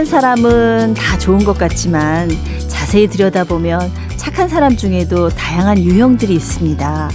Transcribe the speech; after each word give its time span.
착한 0.00 0.06
사람은 0.06 0.94
다 0.94 1.18
좋은 1.18 1.44
것 1.44 1.58
같지만 1.58 2.30
자세히 2.68 3.06
들여다보면 3.06 3.92
착한 4.16 4.48
사람 4.48 4.74
중에도 4.74 5.28
다양한 5.28 5.78
유형들이 5.78 6.32
있습니다. 6.36 7.10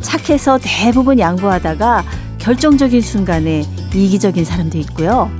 착해서 0.00 0.58
대부분 0.60 1.20
양보하다가 1.20 2.04
결정적인 2.38 3.00
순간에 3.02 3.64
이기적인 3.94 4.44
사람도 4.44 4.78
있고요. 4.78 5.30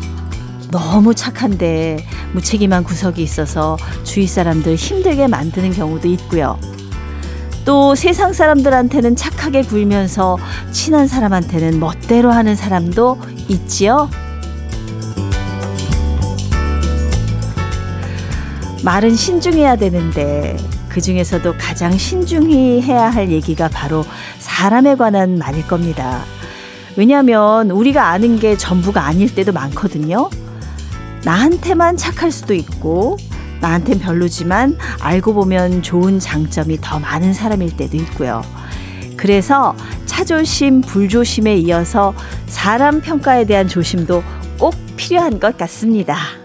너무 0.70 1.17
착한데 1.17 2.06
무책임한 2.33 2.84
구석이 2.84 3.20
있어서 3.25 3.77
주위 4.05 4.29
사람들 4.29 4.77
힘들게 4.77 5.27
만드는 5.27 5.73
경우도 5.73 6.06
있고요. 6.11 6.61
또 7.65 7.97
세상 7.97 8.33
사람들한테는 8.33 9.17
착하게 9.17 9.62
굴면서 9.62 10.39
친한 10.70 11.09
사람한테는 11.09 11.81
멋대로 11.81 12.31
하는 12.31 12.55
사람도 12.55 13.19
있지요. 13.48 14.09
말은 18.85 19.15
신중해야 19.15 19.77
되는데 19.77 20.57
그 20.89 21.01
중에서도 21.01 21.55
가장 21.57 21.97
신중히 21.97 22.83
해야 22.83 23.09
할 23.09 23.31
얘기가 23.31 23.69
바로 23.69 24.05
사람에 24.39 24.97
관한 24.97 25.39
말일 25.39 25.67
겁니다. 25.69 26.23
왜냐하면 26.97 27.71
우리가 27.71 28.09
아는 28.09 28.39
게 28.39 28.57
전부가 28.57 29.07
아닐 29.07 29.33
때도 29.35 29.53
많거든요. 29.53 30.29
나한테만 31.25 31.97
착할 31.97 32.33
수도 32.33 32.55
있고 32.55 33.17
나한텐 33.61 34.01
별로지만 34.01 34.77
알고 35.01 35.34
보면 35.34 35.83
좋은 35.83 36.19
장점이 36.19 36.78
더 36.81 36.99
많은 36.99 37.33
사람일 37.33 37.77
때도 37.77 37.97
있고요. 37.99 38.43
그래서 39.17 39.77
차조심, 40.06 40.81
불조심에 40.81 41.56
이어서 41.59 42.12
사람 42.47 43.01
평가에 43.01 43.45
대한 43.45 43.69
조심도 43.69 44.25
꼭 44.59 44.75
필요한 44.97 45.39
것 45.39 45.56
같습니다. 45.56 46.42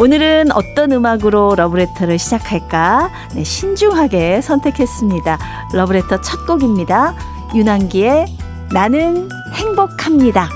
오늘은 0.00 0.50
어떤 0.52 0.92
음악으로 0.92 1.56
러브레터를 1.56 2.18
시작할까? 2.18 3.10
네, 3.34 3.44
신중하게 3.44 4.40
선택했습니다. 4.40 5.38
러브레터 5.74 6.22
첫 6.22 6.46
곡입니다. 6.46 7.14
윤한기의 7.54 8.24
나는 8.72 9.28
행복합니다. 9.52 10.48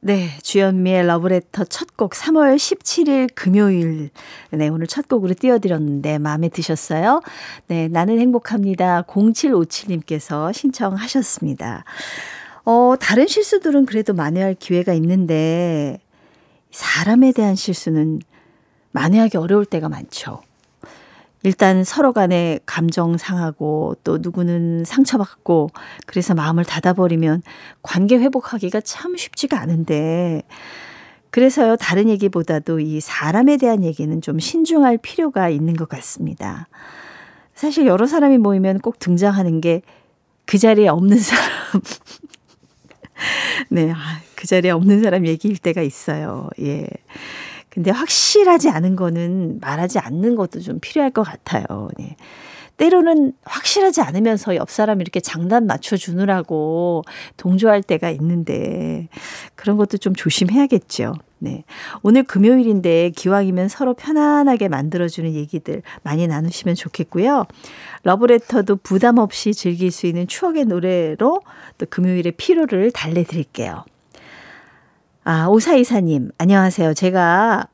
네, 0.00 0.30
주현미의 0.42 1.06
러브레터 1.06 1.64
첫 1.64 1.88
곡 1.98 2.12
3월 2.12 2.56
17일 2.56 3.28
금요일. 3.34 4.08
네, 4.50 4.68
오늘 4.68 4.86
첫 4.86 5.06
곡으로 5.06 5.34
띄워드렸는데 5.34 6.16
마음에 6.18 6.48
드셨어요? 6.48 7.20
네, 7.66 7.88
나는 7.88 8.20
행복합니다. 8.20 9.02
0757님께서 9.02 10.54
신청하셨습니다. 10.54 11.84
어, 12.64 12.94
다른 12.98 13.26
실수들은 13.26 13.84
그래도 13.84 14.14
만회할 14.14 14.54
기회가 14.54 14.94
있는데 14.94 15.98
사람에 16.70 17.32
대한 17.32 17.54
실수는 17.54 18.20
만회하기 18.92 19.36
어려울 19.36 19.64
때가 19.64 19.88
많죠. 19.88 20.42
일단 21.44 21.84
서로 21.84 22.12
간에 22.12 22.58
감정 22.66 23.16
상하고 23.16 23.96
또 24.02 24.18
누구는 24.18 24.84
상처받고 24.84 25.70
그래서 26.06 26.34
마음을 26.34 26.64
닫아버리면 26.64 27.42
관계 27.82 28.18
회복하기가 28.18 28.80
참 28.80 29.16
쉽지가 29.16 29.60
않은데 29.60 30.42
그래서요 31.30 31.76
다른 31.76 32.08
얘기보다도 32.08 32.80
이 32.80 33.00
사람에 33.00 33.56
대한 33.56 33.84
얘기는 33.84 34.20
좀 34.20 34.40
신중할 34.40 34.98
필요가 34.98 35.48
있는 35.48 35.74
것 35.74 35.88
같습니다. 35.88 36.66
사실 37.54 37.86
여러 37.86 38.06
사람이 38.06 38.38
모이면 38.38 38.80
꼭 38.80 38.98
등장하는 38.98 39.60
게 39.60 39.82
그 40.48 40.56
자리에 40.56 40.88
없는 40.88 41.18
사람. 41.18 41.82
네, 43.68 43.92
아, 43.92 44.20
그 44.38 44.46
자리에 44.46 44.70
없는 44.70 45.02
사람 45.02 45.26
얘기일 45.26 45.58
때가 45.58 45.82
있어요. 45.82 46.48
예. 46.60 46.86
근데 47.70 47.90
확실하지 47.90 48.68
않은 48.68 48.94
거는 48.94 49.58
말하지 49.60 49.98
않는 49.98 50.36
것도 50.36 50.60
좀 50.60 50.78
필요할 50.80 51.10
것 51.10 51.24
같아요. 51.24 51.88
네. 51.98 52.14
때로는 52.76 53.32
확실하지 53.42 54.00
않으면서 54.00 54.54
옆 54.54 54.70
사람 54.70 55.00
이렇게 55.00 55.18
장단 55.18 55.66
맞춰 55.66 55.96
주느라고 55.96 57.02
동조할 57.36 57.82
때가 57.82 58.10
있는데 58.10 59.08
그런 59.56 59.76
것도 59.76 59.98
좀 59.98 60.14
조심해야겠죠. 60.14 61.14
네. 61.40 61.64
오늘 62.02 62.22
금요일인데 62.22 63.10
기왕이면 63.16 63.68
서로 63.68 63.94
편안하게 63.94 64.68
만들어주는 64.68 65.34
얘기들 65.34 65.82
많이 66.04 66.28
나누시면 66.28 66.76
좋겠고요. 66.76 67.46
러브레터도 68.04 68.76
부담 68.76 69.18
없이 69.18 69.52
즐길 69.52 69.90
수 69.90 70.06
있는 70.06 70.28
추억의 70.28 70.66
노래로 70.66 71.40
또 71.78 71.86
금요일의 71.90 72.34
피로를 72.36 72.92
달래드릴게요. 72.92 73.82
아, 75.30 75.46
오사이사님, 75.48 76.30
안녕하세요. 76.38 76.94
제가 76.94 77.68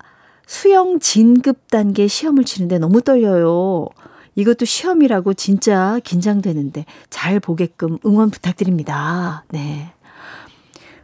수영 0.45 0.99
진급 0.99 1.71
단계 1.71 2.09
시험을 2.09 2.43
치는데 2.43 2.81
너무 2.81 3.01
떨려요. 3.01 3.87
이것도 4.35 4.65
시험이라고 4.65 5.35
진짜 5.35 6.01
긴장되는데 6.03 6.85
잘 7.11 7.39
보게끔 7.39 7.99
응원 8.05 8.31
부탁드립니다. 8.31 9.45
네. 9.53 9.93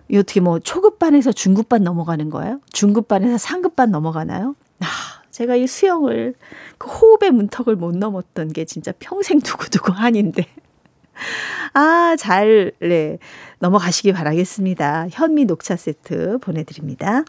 이 0.09 0.17
어떻게 0.17 0.41
뭐 0.41 0.59
초급반에서 0.59 1.31
중급반 1.31 1.85
넘어가는 1.85 2.29
거예요? 2.31 2.59
중급반에서 2.73 3.39
상급반 3.39 3.93
넘어가나요? 3.93 4.57
아, 4.81 4.87
제가 5.31 5.55
이 5.55 5.69
수영을 5.69 6.35
그 6.79 6.91
호흡의 6.91 7.31
문턱을 7.31 7.77
못 7.77 7.97
넘었던 7.97 8.49
게 8.53 8.65
진짜 8.65 8.93
평생 8.99 9.39
두고두고 9.39 9.93
한인데. 9.93 10.49
아, 11.75 12.17
잘, 12.19 12.73
네. 12.81 13.19
넘어가시기 13.59 14.13
바라겠습니다. 14.13 15.09
현미 15.11 15.45
녹차 15.45 15.77
세트 15.77 16.39
보내드립니다. 16.39 17.25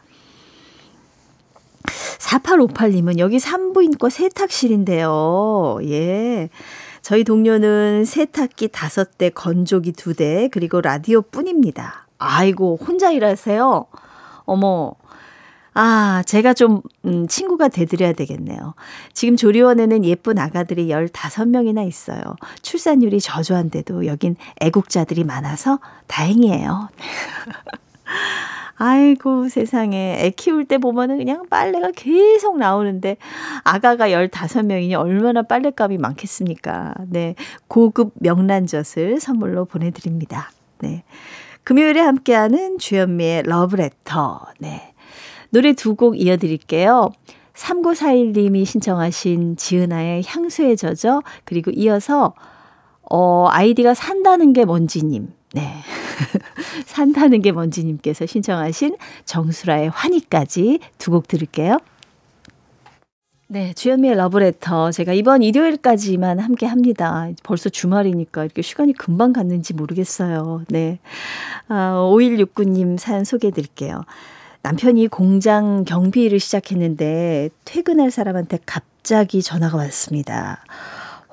4858님은 2.19 3.19
여기 3.19 3.39
산부인과 3.39 4.09
세탁실인데요. 4.09 5.79
예. 5.83 6.49
저희 7.01 7.23
동료는 7.23 8.05
세탁기 8.05 8.69
5대, 8.69 9.31
건조기 9.33 9.93
2대, 9.93 10.49
그리고 10.51 10.81
라디오 10.81 11.21
뿐입니다. 11.21 12.07
아이고, 12.19 12.77
혼자 12.79 13.11
일하세요? 13.11 13.87
어머, 14.45 14.93
아, 15.73 16.21
제가 16.25 16.53
좀, 16.53 16.81
음, 17.05 17.27
친구가 17.27 17.69
되드려야 17.69 18.13
되겠네요. 18.13 18.73
지금 19.13 19.37
조리원에는 19.37 20.03
예쁜 20.03 20.37
아가들이 20.37 20.87
15명이나 20.87 21.87
있어요. 21.87 22.21
출산율이 22.61 23.21
저조한데도 23.21 24.05
여긴 24.05 24.35
애국자들이 24.59 25.23
많아서 25.23 25.79
다행이에요. 26.07 26.89
아이고 28.83 29.47
세상에 29.47 30.17
애 30.21 30.31
키울 30.31 30.65
때 30.65 30.79
보면은 30.79 31.19
그냥 31.19 31.45
빨래가 31.51 31.91
계속 31.95 32.57
나오는데 32.57 33.17
아가가 33.63 34.09
15명이니 34.09 34.99
얼마나 34.99 35.43
빨래값이 35.43 35.99
많겠습니까? 35.99 36.95
네. 37.07 37.35
고급 37.67 38.13
명란젓을 38.15 39.19
선물로 39.19 39.65
보내 39.65 39.91
드립니다. 39.91 40.49
네. 40.79 41.03
금요일에 41.63 42.01
함께하는 42.01 42.79
주현미의 42.79 43.43
러브레터. 43.43 44.47
네. 44.57 44.90
노래 45.51 45.73
두 45.73 45.95
곡 45.95 46.19
이어드릴게요. 46.19 47.11
3941님이 47.53 48.65
신청하신 48.65 49.57
지은아의 49.57 50.23
향수에 50.25 50.75
젖어 50.75 51.21
그리고 51.45 51.71
이어서 51.71 52.33
어 53.09 53.47
아이디가 53.49 53.93
산다는 53.93 54.53
게 54.53 54.63
뭔지님 54.65 55.33
네. 55.53 55.73
산다는 56.85 57.41
게 57.41 57.51
뭔지님께서 57.51 58.25
신청하신 58.25 58.95
정수라의 59.25 59.89
환희까지 59.89 60.79
두 60.97 61.11
곡 61.11 61.27
들을게요. 61.27 61.77
네, 63.47 63.73
주현미의 63.73 64.15
러브레터. 64.15 64.91
제가 64.91 65.11
이번 65.11 65.43
일요일까지만 65.43 66.39
함께 66.39 66.65
합니다. 66.65 67.27
벌써 67.43 67.67
주말이니까 67.67 68.45
이렇게 68.45 68.61
시간이 68.61 68.93
금방 68.93 69.33
갔는지 69.33 69.73
모르겠어요. 69.73 70.63
네. 70.69 70.99
아, 71.67 71.95
5169님 72.13 72.97
사연 72.97 73.25
소개해 73.25 73.51
드릴게요. 73.51 74.05
남편이 74.63 75.07
공장 75.07 75.83
경비를 75.85 76.39
시작했는데 76.39 77.49
퇴근할 77.65 78.11
사람한테 78.11 78.59
갑자기 78.65 79.41
전화가 79.41 79.77
왔습니다. 79.77 80.63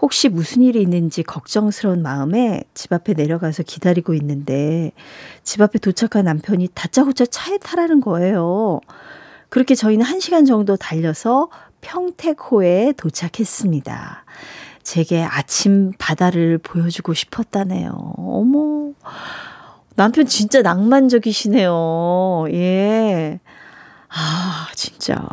혹시 0.00 0.28
무슨 0.28 0.62
일이 0.62 0.80
있는지 0.80 1.22
걱정스러운 1.22 2.02
마음에 2.02 2.62
집 2.72 2.92
앞에 2.92 3.14
내려가서 3.14 3.64
기다리고 3.64 4.14
있는데 4.14 4.92
집 5.42 5.60
앞에 5.60 5.78
도착한 5.78 6.24
남편이 6.24 6.68
다짜고짜 6.74 7.26
차에 7.26 7.58
타라는 7.58 8.00
거예요. 8.00 8.80
그렇게 9.48 9.74
저희는 9.74 10.04
한 10.04 10.20
시간 10.20 10.44
정도 10.44 10.76
달려서 10.76 11.48
평택호에 11.80 12.94
도착했습니다. 12.96 14.24
제게 14.82 15.22
아침 15.22 15.92
바다를 15.98 16.58
보여주고 16.58 17.12
싶었다네요. 17.12 17.90
어머. 18.16 18.92
남편 19.98 20.26
진짜 20.26 20.62
낭만적이시네요. 20.62 22.44
예. 22.52 23.40
아, 24.08 24.68
진짜. 24.76 25.26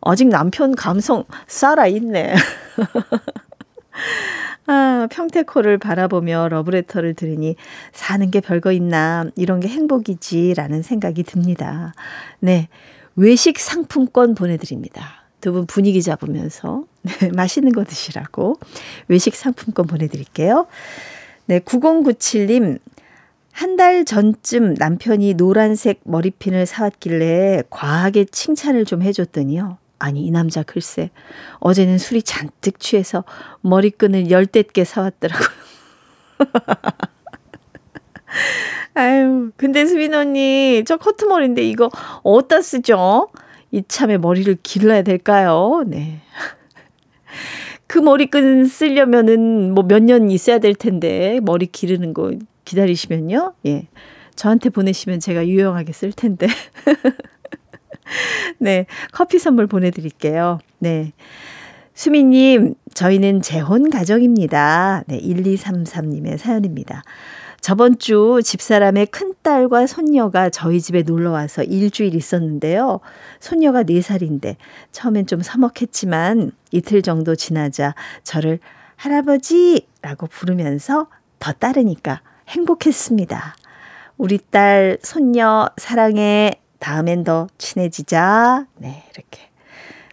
아직 0.00 0.28
남편 0.28 0.76
감성 0.76 1.24
살아있네. 1.48 2.36
아, 4.68 5.08
평택호를 5.10 5.78
바라보며 5.78 6.48
러브레터를 6.50 7.14
들으니 7.14 7.56
사는 7.92 8.30
게 8.30 8.40
별거 8.40 8.70
있나, 8.70 9.24
이런 9.34 9.58
게 9.58 9.66
행복이지, 9.66 10.54
라는 10.54 10.82
생각이 10.82 11.24
듭니다. 11.24 11.94
네. 12.38 12.68
외식 13.16 13.58
상품권 13.58 14.36
보내드립니다. 14.36 15.24
두 15.40 15.52
분 15.52 15.66
분위기 15.66 16.00
잡으면서 16.00 16.84
네, 17.02 17.30
맛있는 17.34 17.72
거 17.72 17.82
드시라고 17.84 18.54
외식 19.08 19.34
상품권 19.34 19.88
보내드릴게요. 19.88 20.68
네, 21.46 21.58
9097님. 21.58 22.78
한 23.58 23.76
달 23.76 24.04
전쯤 24.04 24.74
남편이 24.74 25.34
노란색 25.34 26.00
머리핀을 26.04 26.66
사왔길래 26.66 27.64
과하게 27.70 28.26
칭찬을 28.26 28.84
좀 28.84 29.02
해줬더니요. 29.02 29.78
아니, 29.98 30.24
이 30.26 30.30
남자 30.30 30.62
글쎄, 30.62 31.10
어제는 31.58 31.98
술이 31.98 32.22
잔뜩 32.22 32.78
취해서 32.78 33.24
머리끈을 33.62 34.30
열댓 34.30 34.72
개 34.72 34.84
사왔더라고요. 34.84 35.48
아유, 38.94 39.50
근데 39.56 39.86
수빈 39.86 40.14
언니, 40.14 40.84
저 40.86 40.96
커트머리인데 40.96 41.62
이거 41.62 41.90
어디다 42.22 42.62
쓰죠? 42.62 43.28
이참에 43.72 44.18
머리를 44.18 44.56
길러야 44.62 45.02
될까요? 45.02 45.82
네. 45.86 46.20
그 47.88 47.98
머리끈 47.98 48.66
쓰려면은 48.66 49.74
뭐 49.74 49.82
몇 49.84 50.02
년 50.02 50.30
있어야 50.30 50.58
될 50.58 50.74
텐데, 50.74 51.40
머리 51.42 51.66
기르는 51.66 52.14
거 52.14 52.32
기다리시면요. 52.68 53.54
예. 53.66 53.88
저한테 54.36 54.70
보내시면 54.70 55.20
제가 55.20 55.46
유용하게 55.46 55.92
쓸 55.92 56.12
텐데. 56.12 56.46
네. 58.58 58.86
커피 59.12 59.38
선물 59.38 59.66
보내드릴게요. 59.66 60.58
네. 60.78 61.12
수미님, 61.94 62.74
저희는 62.94 63.42
재혼 63.42 63.90
가정입니다. 63.90 65.04
네. 65.08 65.20
1233님의 65.20 66.38
사연입니다. 66.38 67.02
저번 67.60 67.98
주 67.98 68.40
집사람의 68.44 69.06
큰딸과 69.06 69.88
손녀가 69.88 70.48
저희 70.48 70.80
집에 70.80 71.02
놀러 71.02 71.32
와서 71.32 71.64
일주일 71.64 72.14
있었는데요. 72.14 73.00
손녀가 73.40 73.82
4살인데 73.82 74.54
처음엔 74.92 75.26
좀 75.26 75.42
서먹했지만 75.42 76.52
이틀 76.70 77.02
정도 77.02 77.34
지나자 77.34 77.96
저를 78.22 78.60
할아버지라고 78.94 80.28
부르면서 80.28 81.08
더 81.40 81.52
따르니까 81.52 82.22
행복했습니다. 82.48 83.56
우리 84.16 84.38
딸, 84.50 84.98
손녀, 85.02 85.68
사랑해. 85.76 86.60
다음엔 86.80 87.24
더 87.24 87.48
친해지자. 87.58 88.66
네, 88.76 89.04
이렇게. 89.14 89.48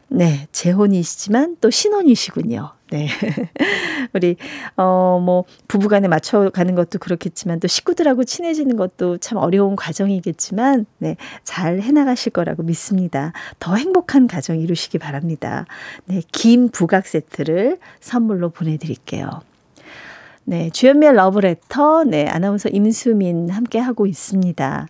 네, 0.08 0.48
재혼이시지만 0.52 1.58
또 1.60 1.70
신혼이시군요. 1.70 2.72
네. 2.92 3.08
우리, 4.14 4.38
어, 4.78 5.20
뭐, 5.24 5.44
부부간에 5.68 6.08
맞춰가는 6.08 6.76
것도 6.76 7.00
그렇겠지만 7.00 7.60
또 7.60 7.68
식구들하고 7.68 8.24
친해지는 8.24 8.78
것도 8.78 9.18
참 9.18 9.40
어려운 9.40 9.76
과정이겠지만, 9.76 10.86
네, 11.00 11.18
잘 11.44 11.82
해나가실 11.82 12.32
거라고 12.32 12.64
믿습니다. 12.64 13.34
더 13.60 13.76
행복한 13.76 14.28
가정 14.28 14.60
이루시기 14.60 15.00
바랍니다. 15.00 15.66
네, 16.06 16.22
김 16.32 16.70
부각 16.70 17.08
세트를 17.08 17.80
선물로 18.00 18.50
보내드릴게요. 18.50 19.42
네, 20.48 20.70
주연미의 20.70 21.14
러브레터, 21.16 22.04
네, 22.04 22.28
아나운서 22.28 22.70
임수민 22.70 23.50
함께 23.50 23.80
하고 23.80 24.06
있습니다. 24.06 24.88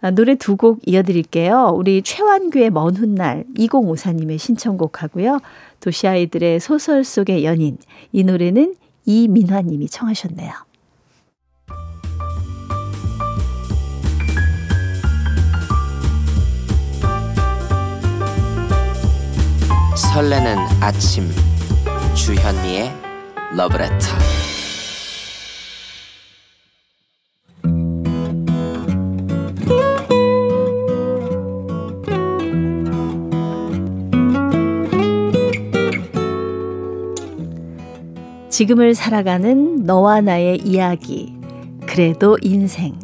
아, 0.00 0.10
노래 0.10 0.34
두 0.34 0.56
곡 0.56 0.80
이어드릴게요. 0.84 1.72
우리 1.76 2.02
최완규의 2.02 2.70
먼 2.70 2.96
훗날 2.96 3.44
2054님의 3.56 4.38
신청곡 4.38 5.02
하고요. 5.02 5.38
도시아이들의 5.80 6.58
소설 6.58 7.04
속의 7.04 7.44
연인. 7.44 7.78
이 8.10 8.24
노래는 8.24 8.74
이민화님이 9.06 9.88
청하셨네요. 9.88 10.52
설레는 19.96 20.56
아침 20.80 21.28
주현미의 22.14 22.92
러브레터 23.56 24.41
지금을 38.62 38.94
살아가는 38.94 39.82
너와 39.82 40.20
나의 40.20 40.58
이야기. 40.58 41.34
그래도 41.84 42.38
인생. 42.42 42.94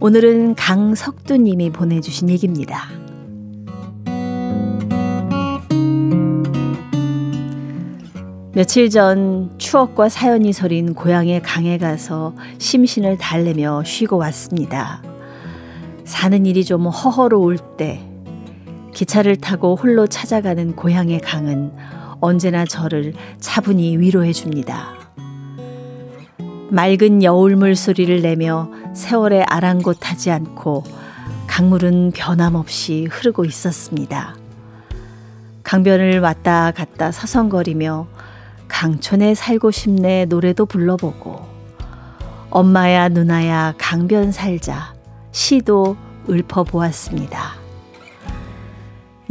오늘은 0.00 0.54
강석두 0.54 1.36
님이 1.36 1.68
보내주신 1.68 2.30
얘기입니다. 2.30 2.88
며칠 8.54 8.88
전 8.88 9.50
추억과 9.58 10.08
사연이 10.08 10.50
서린 10.54 10.94
고향의 10.94 11.42
강에 11.42 11.76
가서 11.76 12.34
심신을 12.56 13.18
달래며 13.18 13.84
쉬고 13.84 14.16
왔습니다. 14.16 15.02
사는 16.04 16.46
일이 16.46 16.64
좀 16.64 16.86
허허로울 16.86 17.58
때 17.76 18.00
기차를 18.94 19.36
타고 19.36 19.76
홀로 19.76 20.06
찾아가는 20.06 20.74
고향의 20.74 21.20
강은 21.20 21.99
언제나 22.20 22.64
저를 22.64 23.14
차분히 23.40 23.96
위로해 23.96 24.32
줍니다. 24.32 24.94
맑은 26.70 27.22
여울물 27.22 27.74
소리를 27.74 28.22
내며 28.22 28.70
세월에 28.94 29.42
아랑곳하지 29.42 30.30
않고 30.30 30.84
강물은 31.46 32.12
변함없이 32.14 33.08
흐르고 33.10 33.44
있었습니다. 33.44 34.36
강변을 35.64 36.20
왔다 36.20 36.70
갔다 36.70 37.10
서성거리며 37.10 38.06
강촌에 38.68 39.34
살고 39.34 39.70
싶네 39.70 40.26
노래도 40.26 40.64
불러보고 40.64 41.40
엄마야 42.50 43.08
누나야 43.08 43.74
강변 43.78 44.32
살자 44.32 44.94
시도 45.32 45.96
읊어보았습니다. 46.28 47.54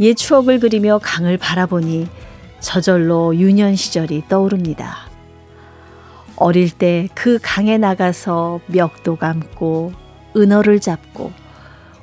옛 0.00 0.14
추억을 0.14 0.60
그리며 0.60 0.98
강을 1.02 1.36
바라보니 1.36 2.08
저절로 2.60 3.34
유년 3.36 3.74
시절이 3.74 4.24
떠오릅니다. 4.28 5.08
어릴 6.36 6.70
때 6.70 7.08
그 7.14 7.38
강에 7.42 7.76
나가서 7.78 8.60
멱도 8.66 9.16
감고 9.16 9.92
은어를 10.36 10.80
잡고 10.80 11.32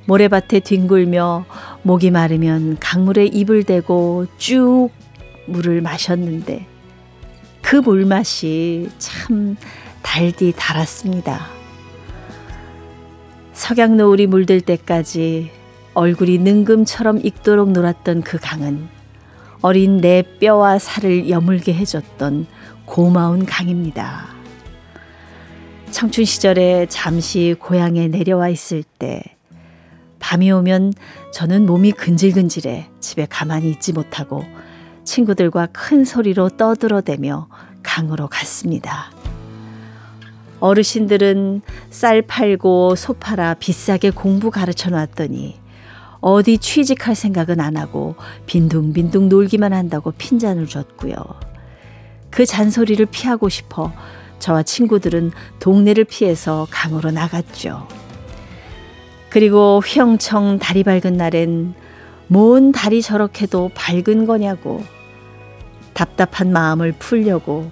모래밭에 0.06 0.60
뒹굴며 0.62 1.46
목이 1.82 2.12
마르면 2.12 2.78
강물에 2.80 3.26
입을 3.26 3.64
대고 3.64 4.28
쭉 4.38 4.90
물을 5.48 5.82
마셨는데 5.82 6.66
그 7.62 7.76
물맛이 7.78 8.90
참 8.98 9.58
달디 10.02 10.54
달았습니다. 10.56 11.48
석양 13.54 13.98
노을이 13.98 14.28
물들 14.28 14.62
때까지 14.62 15.52
얼굴이 15.94 16.38
능금처럼 16.38 17.20
익도록 17.26 17.72
놀았던 17.72 18.22
그 18.22 18.38
강은 18.40 18.88
어린 19.62 19.98
내 19.98 20.24
뼈와 20.40 20.80
살을 20.80 21.30
여물게 21.30 21.74
해줬던 21.74 22.48
고마운 22.86 23.46
강입니다. 23.46 24.28
청춘 25.92 26.26
시절에 26.26 26.86
잠시 26.90 27.56
고향에 27.58 28.08
내려와 28.08 28.50
있을 28.50 28.84
때 28.84 29.24
밤이 30.20 30.52
오면 30.52 30.94
저는 31.32 31.66
몸이 31.66 31.94
근질근질해 31.94 32.90
집에 33.00 33.26
가만히 33.30 33.72
있지 33.72 33.94
못하고 33.94 34.44
친구들과 35.04 35.68
큰 35.68 36.04
소리로 36.06 36.50
떠들어대며 36.50 37.48
강으로 37.82 38.28
갔습니다. 38.28 39.12
어르신들은 40.60 41.62
쌀 41.90 42.22
팔고 42.22 42.96
소 42.96 43.14
팔아 43.14 43.56
비싸게 43.56 44.10
공부 44.12 44.52
가르쳐 44.52 44.90
놨더니 44.90 45.60
어디 46.20 46.58
취직할 46.58 47.16
생각은 47.16 47.60
안 47.60 47.78
하고 47.78 48.16
빈둥빈둥 48.46 49.30
놀기만 49.30 49.74
한다고 49.74 50.12
핀잔을 50.12 50.68
줬고요. 50.68 51.16
그 52.30 52.46
잔소리를 52.46 53.06
피하고 53.08 53.50
싶어 53.50 53.92
저와 54.40 54.64
친구들은 54.64 55.32
동네를 55.60 56.04
피해서 56.04 56.68
강으로 56.70 57.12
나갔죠. 57.12 57.88
그리고 59.30 59.82
휘영청 59.86 60.60
달이 60.60 60.84
밝은 60.84 61.14
날엔 61.18 61.74
뭔 62.28 62.72
달이 62.72 63.02
저렇게도 63.02 63.72
밝은 63.74 64.26
거냐고 64.26 64.84
답답한 65.94 66.52
마음을 66.52 66.92
풀려고 66.94 67.72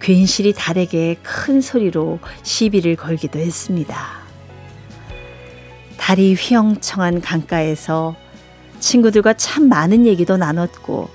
괜시리 0.00 0.52
달에게 0.52 1.16
큰 1.22 1.60
소리로 1.60 2.18
시비를 2.42 2.96
걸기도 2.96 3.38
했습니다. 3.38 4.25
달이 6.06 6.34
휘영청한 6.34 7.20
강가에서 7.20 8.14
친구들과 8.78 9.32
참 9.32 9.68
많은 9.68 10.06
얘기도 10.06 10.36
나눴고 10.36 11.10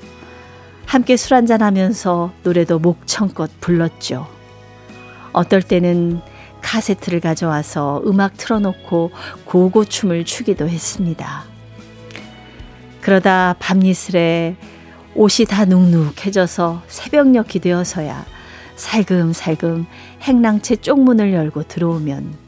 함께 0.86 1.16
술 1.16 1.36
한잔 1.36 1.62
하면서 1.62 2.34
노래도 2.44 2.78
목청껏 2.78 3.50
불렀죠. 3.62 4.28
어떨 5.32 5.62
때는 5.62 6.20
카세트를 6.62 7.22
가져와서 7.22 8.02
음악 8.06 8.36
틀어놓고 8.36 9.12
고고춤을 9.46 10.26
추기도 10.26 10.68
했습니다. 10.68 11.46
그러다 13.00 13.56
밤이슬에 13.60 14.58
옷이 15.16 15.46
다 15.48 15.64
눅눅해져서 15.64 16.84
새벽녘이 16.90 17.60
되어서야 17.62 18.26
살금살금 18.76 19.86
행랑채 20.22 20.76
쪽문을 20.76 21.32
열고 21.32 21.64
들어오면 21.70 22.41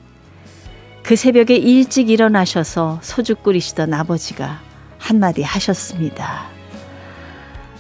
그 1.03 1.17
새벽에 1.17 1.55
일찍 1.55 2.10
일어나셔서 2.10 3.00
소주 3.03 3.36
끓이시던 3.36 3.93
아버지가 3.93 4.62
한마디 4.98 5.43
하셨습니다. 5.43 6.45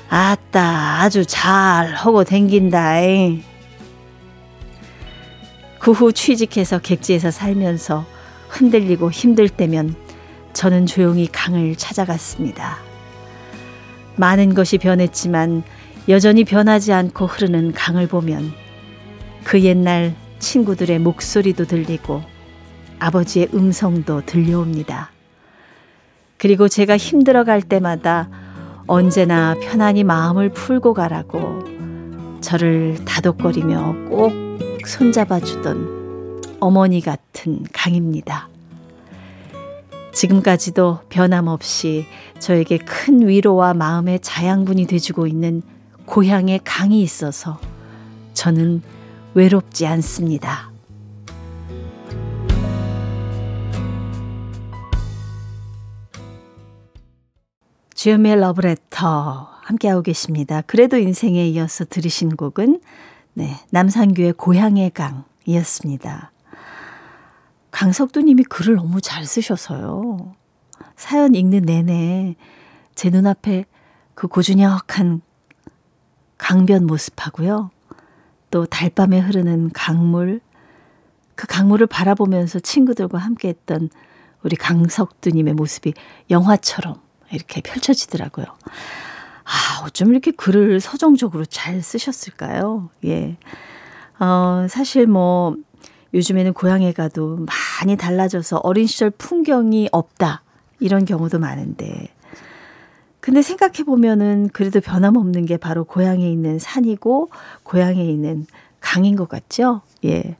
아따 0.09 1.01
아주 1.01 1.25
잘 1.25 1.93
하고 1.93 2.25
댕긴다잉. 2.25 3.43
그 5.79 5.91
후 5.91 6.11
취직해서 6.11 6.79
객지에서 6.79 7.31
살면서 7.31 8.05
흔들리고 8.49 9.09
힘들 9.09 9.49
때면 9.49 9.95
저는 10.51 10.85
조용히 10.85 11.27
강을 11.27 11.75
찾아갔습니다. 11.75 12.77
많은 14.17 14.53
것이 14.53 14.77
변했지만 14.77 15.63
여전히 16.09 16.43
변하지 16.43 16.91
않고 16.93 17.25
흐르는 17.25 17.71
강을 17.71 18.07
보면 18.07 18.53
그 19.45 19.61
옛날 19.61 20.13
친구들의 20.39 20.99
목소리도 20.99 21.65
들리고 21.65 22.32
아버지의 22.99 23.49
음성도 23.53 24.21
들려옵니다. 24.25 25.11
그리고 26.37 26.67
제가 26.67 26.97
힘들어 26.97 27.43
갈 27.43 27.61
때마다 27.61 28.29
언제나 28.85 29.55
편안히 29.61 30.03
마음을 30.03 30.49
풀고 30.49 30.93
가라고 30.93 31.63
저를 32.41 33.03
다독거리며 33.05 34.09
꼭 34.09 34.33
손잡아 34.85 35.39
주던 35.39 36.41
어머니 36.59 36.99
같은 37.01 37.63
강입니다. 37.71 38.49
지금까지도 40.11 40.99
변함없이 41.09 42.05
저에게 42.39 42.77
큰 42.77 43.27
위로와 43.27 43.73
마음의 43.73 44.19
자양분이 44.21 44.85
돼주고 44.85 45.27
있는 45.27 45.61
고향의 46.05 46.61
강이 46.63 47.01
있어서 47.01 47.59
저는 48.33 48.81
외롭지 49.33 49.87
않습니다. 49.87 50.72
주연미의 58.03 58.41
러브레터 58.41 59.47
함께하고 59.61 60.01
계십니다. 60.01 60.59
그래도 60.67 60.97
인생에 60.97 61.47
이어서 61.47 61.85
들으신 61.85 62.35
곡은 62.35 62.81
네, 63.33 63.55
남산교의 63.69 64.33
고향의 64.33 64.91
강이었습니다. 64.91 66.33
강석두 67.71 68.23
님이 68.23 68.43
글을 68.43 68.75
너무 68.75 68.99
잘 68.99 69.25
쓰셔서요. 69.25 70.35
사연 70.97 71.33
읽는 71.33 71.61
내내 71.61 72.35
제 72.93 73.09
눈앞에 73.09 73.63
그 74.15 74.27
고즈넉한 74.27 75.21
강변 76.37 76.85
모습하고요. 76.85 77.71
또 78.51 78.65
달밤에 78.65 79.17
흐르는 79.19 79.71
강물, 79.73 80.41
그 81.35 81.47
강물을 81.47 81.87
바라보면서 81.87 82.59
친구들과 82.59 83.17
함께 83.17 83.47
했던 83.47 83.89
우리 84.43 84.57
강석두님의 84.57 85.53
모습이 85.53 85.93
영화처럼 86.29 87.02
이렇게 87.33 87.61
펼쳐지더라고요. 87.61 88.45
아, 88.45 89.85
어쩜 89.85 90.11
이렇게 90.11 90.31
글을 90.31 90.79
서정적으로 90.79 91.45
잘 91.45 91.81
쓰셨을까요? 91.81 92.89
예. 93.05 93.37
어, 94.19 94.67
사실 94.69 95.07
뭐, 95.07 95.55
요즘에는 96.13 96.53
고향에 96.53 96.93
가도 96.93 97.45
많이 97.81 97.97
달라져서 97.97 98.57
어린 98.63 98.87
시절 98.87 99.09
풍경이 99.09 99.89
없다. 99.91 100.43
이런 100.79 101.05
경우도 101.05 101.39
많은데. 101.39 102.13
근데 103.19 103.41
생각해 103.41 103.83
보면은 103.85 104.49
그래도 104.51 104.81
변함없는 104.81 105.45
게 105.45 105.57
바로 105.57 105.85
고향에 105.85 106.29
있는 106.29 106.59
산이고 106.59 107.29
고향에 107.63 108.03
있는 108.03 108.45
강인 108.81 109.15
것 109.15 109.29
같죠? 109.29 109.81
예. 110.03 110.35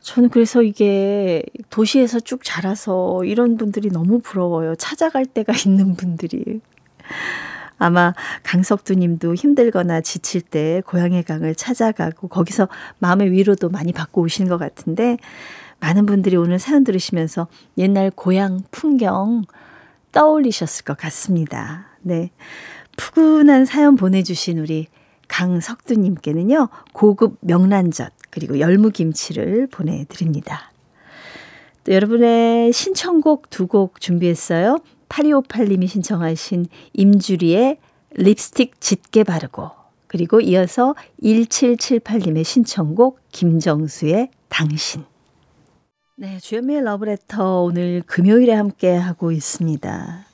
저는 0.00 0.30
그래서 0.30 0.62
이게 0.62 1.42
도시에서 1.68 2.20
쭉 2.20 2.40
자라서 2.42 3.24
이런 3.24 3.56
분들이 3.56 3.90
너무 3.90 4.20
부러워요. 4.20 4.74
찾아갈 4.76 5.26
때가 5.26 5.52
있는 5.66 5.94
분들이. 5.94 6.60
아마 7.78 8.12
강석두 8.42 8.94
님도 8.94 9.34
힘들거나 9.34 10.02
지칠 10.02 10.42
때 10.42 10.82
고향의 10.86 11.22
강을 11.24 11.54
찾아가고 11.54 12.28
거기서 12.28 12.68
마음의 12.98 13.32
위로도 13.32 13.70
많이 13.70 13.92
받고 13.92 14.20
오시는 14.20 14.50
것 14.50 14.58
같은데 14.58 15.16
많은 15.80 16.04
분들이 16.04 16.36
오늘 16.36 16.58
사연 16.58 16.84
들으시면서 16.84 17.48
옛날 17.78 18.10
고향 18.10 18.60
풍경 18.70 19.44
떠올리셨을 20.12 20.84
것 20.84 20.96
같습니다. 20.98 21.86
네. 22.02 22.30
푸근한 22.98 23.64
사연 23.64 23.96
보내주신 23.96 24.58
우리 24.58 24.88
강석두님께는요, 25.28 26.68
고급 26.92 27.38
명란젓, 27.40 28.12
그리고 28.30 28.58
열무김치를 28.58 29.66
보내드립니다. 29.68 30.70
또 31.84 31.92
여러분의 31.92 32.72
신청곡 32.72 33.50
두 33.50 33.66
곡 33.66 34.00
준비했어요. 34.00 34.78
8258님이 35.08 35.88
신청하신 35.88 36.66
임주리의 36.92 37.78
립스틱 38.14 38.80
짙게 38.80 39.24
바르고 39.24 39.70
그리고 40.06 40.40
이어서 40.40 40.94
1778님의 41.22 42.44
신청곡 42.44 43.20
김정수의 43.32 44.30
당신 44.48 45.04
네, 46.16 46.38
주현미의 46.38 46.82
러브레터 46.82 47.62
오늘 47.62 48.02
금요일에 48.06 48.52
함께 48.52 48.94
하고 48.94 49.32
있습니다. 49.32 50.26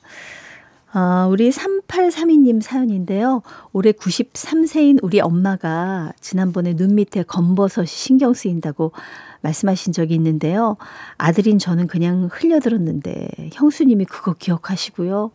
아, 0.99 1.27
우리 1.27 1.51
3832님 1.51 2.59
사연인데요. 2.59 3.43
올해 3.71 3.91
93세인 3.91 4.97
우리 5.03 5.21
엄마가 5.21 6.11
지난번에 6.19 6.75
눈 6.75 6.95
밑에 6.95 7.21
검버섯이 7.21 7.85
신경 7.85 8.33
쓰인다고 8.33 8.93
말씀하신 9.41 9.93
적이 9.93 10.15
있는데요. 10.15 10.75
아들인 11.19 11.59
저는 11.59 11.85
그냥 11.85 12.29
흘려들었는데 12.31 13.51
형수님이 13.53 14.05
그거 14.05 14.33
기억하시고요. 14.33 15.29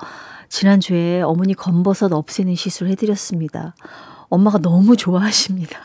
지난주에 0.49 1.23
어머니 1.23 1.55
검버섯 1.55 2.13
없애는 2.13 2.57
시술 2.57 2.89
해드렸습니다. 2.89 3.77
엄마가 4.31 4.59
너무 4.59 4.97
좋아하십니다. 4.97 5.81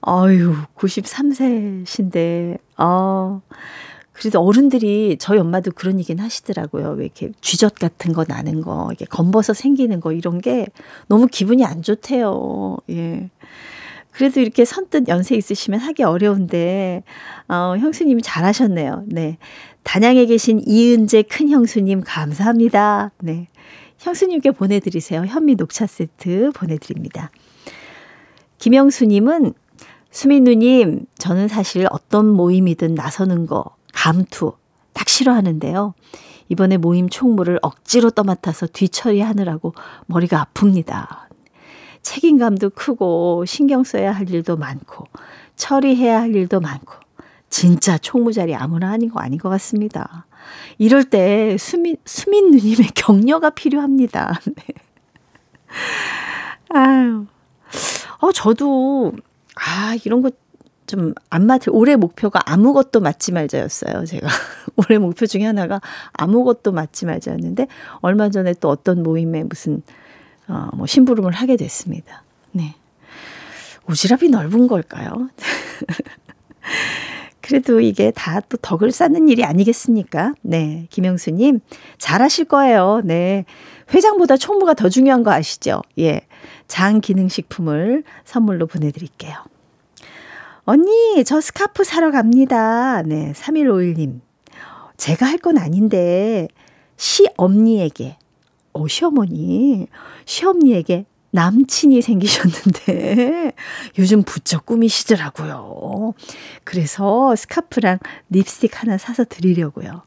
아유, 0.00 0.54
93세신데, 0.76 2.56
아, 2.78 3.40
그래도 4.14 4.40
어른들이 4.40 5.16
저희 5.18 5.40
엄마도 5.40 5.72
그런 5.72 5.98
얘기는 5.98 6.22
하시더라고요. 6.22 6.90
왜 6.92 7.04
이렇게 7.04 7.32
쥐젖 7.40 7.74
같은 7.74 8.12
거 8.12 8.24
나는 8.26 8.60
거, 8.62 8.88
이게 8.92 9.04
검버섯 9.04 9.56
생기는 9.56 10.00
거 10.00 10.12
이런 10.12 10.40
게 10.40 10.68
너무 11.08 11.26
기분이 11.26 11.64
안 11.64 11.82
좋대요. 11.82 12.76
예. 12.90 13.28
그래도 14.12 14.40
이렇게 14.40 14.64
선뜻 14.64 15.08
연세 15.08 15.34
있으시면 15.34 15.80
하기 15.80 16.04
어려운데, 16.04 17.02
어, 17.48 17.74
형수님이 17.76 18.22
잘하셨네요. 18.22 19.02
네. 19.06 19.36
단양에 19.82 20.26
계신 20.26 20.62
이은재 20.64 21.22
큰 21.22 21.50
형수님 21.50 22.02
감사합니다. 22.06 23.10
네. 23.20 23.48
형수님께 23.98 24.52
보내 24.52 24.78
드리세요. 24.78 25.24
현미 25.26 25.56
녹차 25.56 25.88
세트 25.88 26.52
보내 26.54 26.78
드립니다. 26.78 27.32
김영수 28.58 29.06
님은 29.06 29.54
수민 30.12 30.44
누님, 30.44 31.06
저는 31.18 31.48
사실 31.48 31.88
어떤 31.90 32.28
모임이든 32.28 32.94
나서는 32.94 33.46
거, 33.46 33.73
감투, 34.04 34.52
딱 34.92 35.08
싫어하는데요. 35.08 35.94
이번에 36.50 36.76
모임 36.76 37.08
총무를 37.08 37.58
억지로 37.62 38.10
떠맡아서 38.10 38.66
뒤처리하느라고 38.66 39.72
머리가 40.04 40.46
아픕니다. 40.52 41.20
책임감도 42.02 42.70
크고 42.70 43.46
신경 43.46 43.82
써야 43.82 44.12
할 44.12 44.28
일도 44.28 44.58
많고 44.58 45.06
처리해야 45.56 46.20
할 46.20 46.36
일도 46.36 46.60
많고 46.60 46.96
진짜 47.48 47.96
총무 47.96 48.34
자리 48.34 48.54
아무나 48.54 48.90
아닌 48.90 49.08
거 49.08 49.20
아닌 49.20 49.38
것 49.38 49.48
같습니다. 49.48 50.26
이럴 50.76 51.04
때 51.04 51.56
수민, 51.56 51.96
수민 52.04 52.50
누님의 52.50 52.88
격려가 52.94 53.48
필요합니다. 53.48 54.38
네. 54.54 54.64
아유. 56.68 57.24
어, 58.18 58.32
저도, 58.32 59.14
아, 59.54 59.96
이런 60.04 60.20
거 60.20 60.30
좀 60.94 61.14
안 61.30 61.46
맞을, 61.46 61.70
올해 61.72 61.96
목표가 61.96 62.40
아무것도 62.46 63.00
맞지 63.00 63.32
말자였어요. 63.32 64.04
제가. 64.04 64.28
올해 64.76 64.98
목표 64.98 65.26
중에 65.26 65.44
하나가 65.44 65.80
아무것도 66.12 66.72
맞지 66.72 67.06
말자였는데, 67.06 67.66
얼마 68.00 68.28
전에 68.30 68.54
또 68.60 68.68
어떤 68.68 69.02
모임에 69.02 69.42
무슨 69.44 69.82
어, 70.48 70.68
뭐 70.74 70.86
심부름을 70.86 71.32
하게 71.32 71.56
됐습니다. 71.56 72.22
네. 72.52 72.74
오지랖이 73.86 74.30
넓은 74.30 74.66
걸까요? 74.68 75.28
그래도 77.40 77.80
이게 77.80 78.10
다 78.10 78.40
또 78.48 78.56
덕을 78.56 78.90
쌓는 78.90 79.28
일이 79.28 79.44
아니겠습니까? 79.44 80.34
네. 80.42 80.86
김영수님, 80.90 81.60
잘하실 81.98 82.46
거예요. 82.46 83.02
네. 83.04 83.44
회장보다 83.92 84.36
총무가 84.36 84.74
더 84.74 84.88
중요한 84.88 85.22
거 85.22 85.30
아시죠? 85.30 85.82
예. 85.98 86.22
장 86.68 87.00
기능식품을 87.00 88.02
선물로 88.24 88.66
보내드릴게요. 88.66 89.34
언니, 90.64 91.22
저 91.24 91.40
스카프 91.40 91.84
사러 91.84 92.10
갑니다. 92.10 93.02
네. 93.02 93.32
3151님. 93.34 94.20
제가 94.96 95.26
할 95.26 95.38
건 95.38 95.58
아닌데, 95.58 96.48
시엄니에게, 96.96 98.16
오, 98.72 98.88
시어머니, 98.88 99.88
시엄니에게 100.24 101.04
남친이 101.32 102.00
생기셨는데 102.00 103.52
요즘 103.98 104.22
부쩍 104.22 104.64
꾸미시더라고요. 104.66 106.14
그래서 106.62 107.34
스카프랑 107.34 107.98
립스틱 108.30 108.80
하나 108.80 108.96
사서 108.96 109.24
드리려고요. 109.24 110.02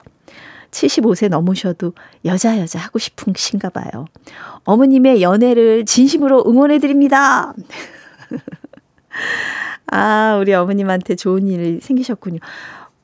75세 0.71 1.27
넘으셔도 1.27 1.93
여자 2.23 2.57
여자 2.59 2.79
하고 2.79 2.97
싶으신가 2.97 3.69
봐요. 3.69 4.05
어머님의 4.63 5.21
연애를 5.21 5.85
진심으로 5.85 6.45
응원해 6.47 6.79
드립니다. 6.79 7.53
아, 9.87 10.37
우리 10.39 10.53
어머님한테 10.53 11.15
좋은 11.15 11.47
일이 11.47 11.79
생기셨군요. 11.81 12.39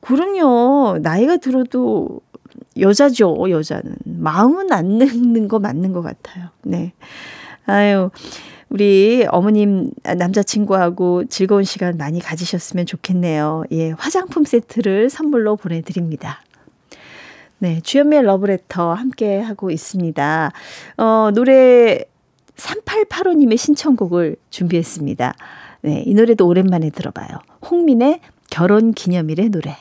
그럼요. 0.00 0.98
나이가 1.00 1.38
들어도 1.38 2.20
여자죠, 2.78 3.50
여자는. 3.50 3.96
마음은 4.04 4.72
안 4.72 4.86
늙는 4.98 5.48
거 5.48 5.58
맞는 5.58 5.92
것 5.92 6.02
같아요. 6.02 6.48
네. 6.62 6.92
아유, 7.66 8.10
우리 8.68 9.24
어머님 9.30 9.90
남자친구하고 10.02 11.24
즐거운 11.26 11.64
시간 11.64 11.96
많이 11.96 12.20
가지셨으면 12.20 12.86
좋겠네요. 12.86 13.64
예, 13.72 13.90
화장품 13.92 14.44
세트를 14.44 15.10
선물로 15.10 15.56
보내드립니다. 15.56 16.42
네, 17.58 17.80
주연미의 17.80 18.24
러브레터 18.24 18.92
함께 18.92 19.40
하고 19.40 19.70
있습니다. 19.70 20.52
어, 20.98 21.30
노래 21.34 22.04
3885님의 22.56 23.56
신청곡을 23.56 24.36
준비했습니다. 24.50 25.34
네, 25.84 26.02
이 26.06 26.14
노래도 26.14 26.46
오랜만에 26.46 26.88
들어봐요. 26.88 27.28
홍민의 27.70 28.20
결혼 28.48 28.92
기념일의 28.94 29.50
노래. 29.50 29.76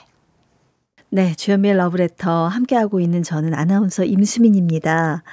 네, 1.09 1.33
주연미의 1.33 1.77
러브레터 1.77 2.47
함께하고 2.47 2.99
있는 2.99 3.23
저는 3.23 3.53
아나운서 3.53 4.03
임수민입니다. 4.03 5.23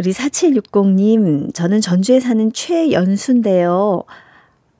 우리 0.00 0.12
4760님, 0.12 1.54
저는 1.54 1.80
전주에 1.80 2.18
사는 2.18 2.52
최연수인데요. 2.52 4.02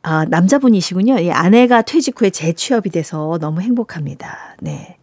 아, 0.02 0.24
남자분이시군요. 0.24 1.20
예, 1.20 1.30
아내가 1.30 1.82
퇴직 1.82 2.20
후에 2.20 2.30
재취업이 2.30 2.90
돼서 2.90 3.38
너무 3.40 3.60
행복합니다. 3.60 4.56
네. 4.62 4.98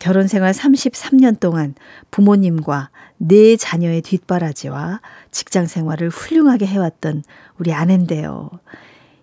결혼 0.00 0.26
생활 0.26 0.50
33년 0.50 1.38
동안 1.38 1.76
부모님과 2.10 2.90
네 3.18 3.56
자녀의 3.56 4.02
뒷바라지와 4.02 5.00
직장 5.30 5.66
생활을 5.66 6.08
훌륭하게 6.08 6.66
해왔던 6.66 7.22
우리 7.60 7.72
아내인데요. 7.72 8.50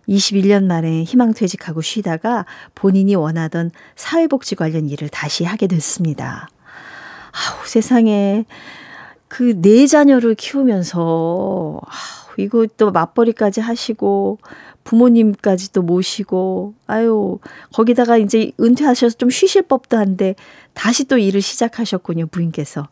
21년 0.10 0.66
만에 0.66 1.04
희망 1.04 1.34
퇴직하고 1.34 1.82
쉬다가 1.82 2.46
본인이 2.76 3.16
원하던 3.16 3.72
사회복지 3.96 4.56
관련 4.56 4.90
일을 4.90 5.10
다시 5.10 5.46
하게 5.46 5.68
됐습니다. 5.68 6.50
아우, 7.32 7.66
세상에 7.66 8.46
그 9.30 9.54
네 9.62 9.88
자녀를 9.88 10.36
키우면서 10.36 11.80
아우, 11.86 12.34
이거 12.38 12.66
또 12.78 12.92
맞벌이까지 12.92 13.62
하시고 13.62 14.40
부모님까지도 14.84 15.84
모시고 15.84 16.74
아유 16.88 17.38
거기다가 17.74 18.18
이제 18.18 18.52
은퇴하셔서 18.60 19.18
좀 19.18 19.30
쉬실 19.30 19.64
법도 19.64 19.98
한데 19.98 20.36
다시 20.74 21.06
또 21.06 21.18
일을 21.18 21.42
시작하셨군요 21.42 22.28
부인께서 22.28 22.88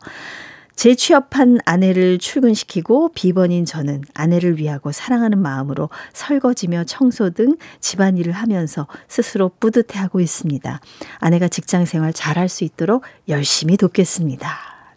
재취업한 0.78 1.58
아내를 1.64 2.18
출근시키고 2.18 3.08
비번인 3.08 3.64
저는 3.64 4.04
아내를 4.14 4.58
위하고 4.58 4.92
사랑하는 4.92 5.42
마음으로 5.42 5.90
설거지며 6.12 6.84
청소 6.84 7.30
등 7.30 7.56
집안일을 7.80 8.30
하면서 8.30 8.86
스스로 9.08 9.50
뿌듯해하고 9.58 10.20
있습니다. 10.20 10.80
아내가 11.18 11.48
직장 11.48 11.84
생활 11.84 12.12
잘할 12.12 12.48
수 12.48 12.62
있도록 12.62 13.02
열심히 13.28 13.76
돕겠습니다. 13.76 14.48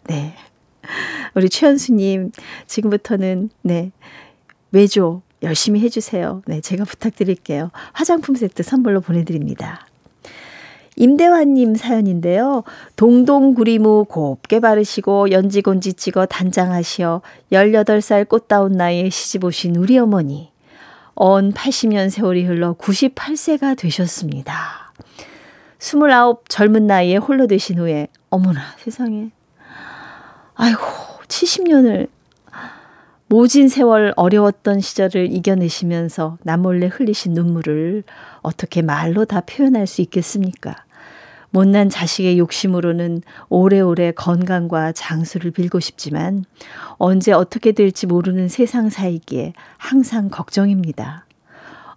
네. 0.04 0.36
우리 1.34 1.48
최현수님, 1.48 2.30
지금부터는, 2.68 3.50
네, 3.62 3.90
외조 4.70 5.22
열심히 5.42 5.80
해주세요. 5.80 6.42
네, 6.46 6.60
제가 6.60 6.84
부탁드릴게요. 6.84 7.72
화장품 7.92 8.36
세트 8.36 8.62
선물로 8.62 9.00
보내드립니다. 9.00 9.84
임대환님 10.96 11.74
사연인데요. 11.74 12.64
동동구리무 12.96 14.06
곱게 14.08 14.60
바르시고 14.60 15.30
연지곤지 15.30 15.94
찍어 15.94 16.26
단장하시어 16.26 17.22
18살 17.52 18.28
꽃다운 18.28 18.72
나이에 18.72 19.08
시집 19.08 19.44
오신 19.44 19.76
우리 19.76 19.98
어머니. 19.98 20.52
언 21.14 21.52
80년 21.52 22.10
세월이 22.10 22.44
흘러 22.44 22.74
98세가 22.74 23.76
되셨습니다. 23.76 24.92
29 25.78 26.44
젊은 26.48 26.86
나이에 26.86 27.16
홀로 27.16 27.46
되신 27.46 27.78
후에 27.78 28.08
어머나 28.30 28.60
세상에 28.78 29.30
아이고 30.54 30.80
70년을 31.26 32.08
모진 33.32 33.68
세월 33.68 34.12
어려웠던 34.16 34.80
시절을 34.80 35.32
이겨내시면서 35.32 36.36
남몰래 36.42 36.88
흘리신 36.88 37.32
눈물을 37.32 38.04
어떻게 38.42 38.82
말로 38.82 39.24
다 39.24 39.40
표현할 39.40 39.86
수 39.86 40.02
있겠습니까? 40.02 40.76
못난 41.48 41.88
자식의 41.88 42.38
욕심으로는 42.38 43.22
오래오래 43.48 44.12
건강과 44.12 44.92
장수를 44.92 45.50
빌고 45.50 45.80
싶지만 45.80 46.44
언제 46.98 47.32
어떻게 47.32 47.72
될지 47.72 48.06
모르는 48.06 48.50
세상 48.50 48.90
사이기에 48.90 49.54
항상 49.78 50.28
걱정입니다. 50.28 51.24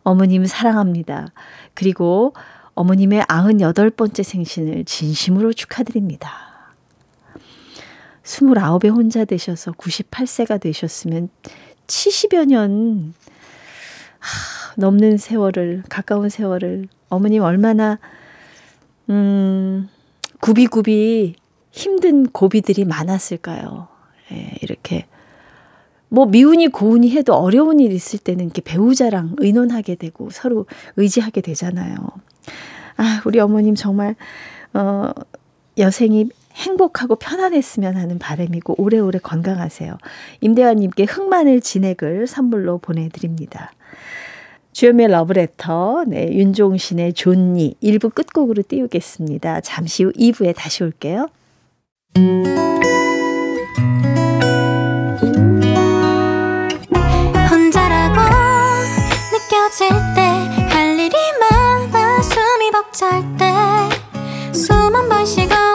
어머님 0.04 0.45
사랑합니다. 0.45 1.34
그리고 1.74 2.34
어머님의 2.76 3.24
98번째 3.24 4.24
생신을 4.24 4.86
진심으로 4.86 5.52
축하드립니다. 5.52 6.44
29에 8.25 8.89
혼자 8.93 9.23
되셔서 9.23 9.71
98세가 9.71 10.59
되셨으면 10.59 11.29
70여 11.88 12.45
년 12.47 13.13
하, 14.19 14.73
넘는 14.77 15.17
세월을 15.17 15.83
가까운 15.89 16.29
세월을 16.29 16.88
어머님 17.09 17.43
얼마나 17.43 17.99
음 19.09 19.88
구비구비 20.41 21.35
힘든 21.71 22.25
고비들이 22.25 22.85
많았을까요? 22.85 23.88
예, 24.31 24.55
이렇게 24.61 25.05
뭐 26.09 26.25
미운이 26.25 26.69
고운이 26.69 27.11
해도 27.11 27.35
어려운 27.35 27.79
일 27.79 27.91
있을 27.91 28.19
때는 28.19 28.45
이렇게 28.45 28.61
배우자랑 28.61 29.35
의논하게 29.38 29.95
되고 29.95 30.29
서로 30.29 30.65
의지하게 30.95 31.41
되잖아요. 31.41 31.95
아, 32.97 33.21
우리 33.25 33.39
어머님 33.39 33.75
정말 33.75 34.15
어 34.73 35.11
여생이 35.77 36.29
행복하고 36.56 37.15
편안했으면 37.15 37.96
하는 37.98 38.20
바람이고 38.20 38.76
오래오래 38.78 39.20
건강하세요. 39.20 39.98
임대환님께 40.41 41.04
흑마늘 41.06 41.62
진액을 41.62 42.28
선물로 42.28 42.78
보내드립니다. 42.80 43.72
주연미의 44.74 45.10
러브레터, 45.10 46.06
네, 46.08 46.32
윤종신의 46.34 47.13
존니 47.13 47.76
1부 47.82 48.13
끝곡으로 48.13 48.63
띄우겠습니다. 48.68 49.62
잠시 49.62 50.04
후 50.04 50.12
2부에 50.13 50.54
다시 50.56 50.84
올게요. 50.84 51.30
혼자라고 57.50 58.20
느껴질 59.32 59.89
때 60.15 60.65
할 60.76 61.00
일이 61.00 61.15
많아 61.39 62.22
숨이 62.22 62.72
벅찰 62.72 63.24
때숨한번 64.52 65.26
쉬고 65.26 65.74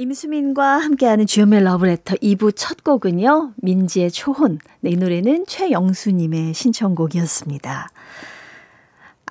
임수민과 0.00 0.78
함께하는 0.78 1.26
주연의 1.26 1.62
러브레터 1.62 2.14
2부 2.16 2.54
첫 2.56 2.82
곡은요. 2.82 3.52
민지의 3.56 4.10
초혼. 4.10 4.58
네, 4.80 4.92
이 4.92 4.96
노래는 4.96 5.44
최영수님의 5.46 6.54
신청곡이었습니다. 6.54 7.90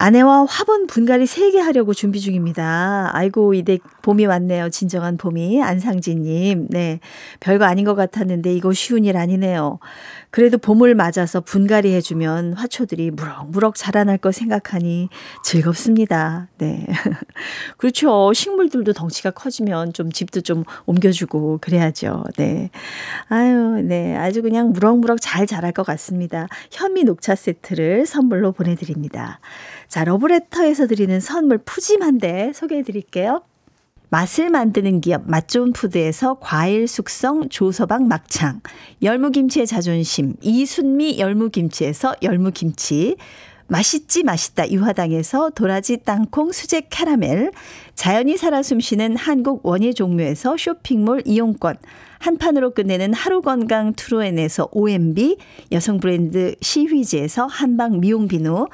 아내와 0.02 0.46
화분 0.46 0.88
분갈이 0.88 1.26
3개 1.26 1.58
하려고 1.58 1.94
준비 1.94 2.22
중입니다. 2.22 3.10
아이고, 3.12 3.54
이제 3.54 3.80
봄이 4.02 4.26
왔네요. 4.28 4.70
진정한 4.70 5.18
봄이. 5.18 5.62
안상진님. 5.62 6.68
네. 6.70 7.02
별거 7.42 7.66
아닌 7.66 7.84
것 7.84 7.96
같았는데 7.96 8.54
이거 8.54 8.72
쉬운 8.72 9.04
일 9.04 9.18
아니네요. 9.18 9.80
그래도 10.32 10.58
봄을 10.58 10.96
맞아서 10.96 11.42
분갈이 11.42 11.94
해주면 11.96 12.54
화초들이 12.54 13.12
무럭무럭 13.12 13.76
자라날 13.76 14.18
거 14.18 14.32
생각하니 14.32 15.10
즐겁습니다. 15.44 16.48
네. 16.60 16.88
그렇죠. 17.78 18.32
식물들도 18.32 18.94
덩치가 18.94 19.32
커지면 19.32 19.92
좀 19.92 20.14
집도 20.14 20.40
좀 20.40 20.64
옮겨주고 20.86 21.58
그래야죠. 21.60 22.24
네. 22.38 22.70
아유, 23.28 23.82
네. 23.84 24.16
아주 24.16 24.42
그냥 24.44 24.72
무럭무럭 24.72 25.18
잘 25.20 25.46
자랄 25.46 25.74
것 25.74 25.86
같습니다. 25.86 26.48
현미 26.72 27.04
녹차 27.04 27.36
세트를 27.36 28.06
선물로 28.06 28.54
보내드립니다. 28.54 29.42
자, 29.90 30.04
러브레터에서 30.04 30.86
드리는 30.86 31.20
선물 31.20 31.58
푸짐한데 31.58 32.54
소개해 32.54 32.84
드릴게요. 32.84 33.42
맛을 34.12 34.52
만드는 34.52 35.02
기업 35.02 35.24
맛좋은 35.26 35.74
푸드에서 35.74 36.38
과일 36.40 36.88
숙성 36.88 37.50
조서방 37.50 38.08
막창, 38.08 38.62
열무김치의 39.02 39.66
자존심 39.66 40.36
이순미 40.42 41.18
열무김치에서 41.18 42.16
열무김치, 42.22 43.18
맛있지 43.68 44.24
맛있다 44.24 44.72
유화당에서 44.72 45.52
도라지 45.52 45.98
땅콩 46.04 46.52
수제 46.52 46.82
캐러멜, 46.92 47.52
자연이 47.96 48.38
살아 48.38 48.62
숨쉬는 48.62 49.16
한국 49.16 49.66
원예 49.66 49.94
종묘에서 49.94 50.56
쇼핑몰 50.58 51.24
이용권, 51.26 51.78
한 52.20 52.38
판으로 52.38 52.76
끝내는 52.76 53.14
하루 53.14 53.42
건강 53.42 53.94
트루엔에서 53.94 54.70
OMB, 54.72 55.38
여성 55.72 56.00
브랜드 56.00 56.56
시휘즈에서 56.62 57.46
한방 57.48 58.00
미용 58.00 58.28
비누, 58.28 58.68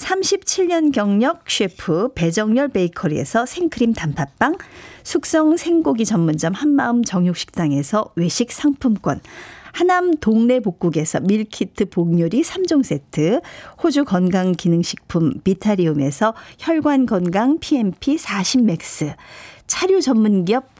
37년 0.00 0.92
경력 0.92 1.48
셰프 1.48 2.08
배정열 2.14 2.68
베이커리에서 2.68 3.44
생크림 3.44 3.92
단팥빵, 3.92 4.56
숙성 5.02 5.56
생고기 5.56 6.04
전문점 6.06 6.54
한마음 6.54 7.04
정육식당에서 7.04 8.12
외식 8.16 8.50
상품권, 8.50 9.20
하남 9.72 10.16
동네 10.16 10.58
복국에서 10.60 11.20
밀키트 11.20 11.90
복요리 11.90 12.42
3종 12.42 12.82
세트, 12.82 13.40
호주 13.82 14.04
건강기능식품 14.04 15.40
비타리움에서 15.44 16.34
혈관 16.58 17.06
건강 17.06 17.58
PMP 17.60 18.16
40 18.18 18.64
맥스, 18.64 19.14
차류 19.66 20.00
전문기업 20.00 20.79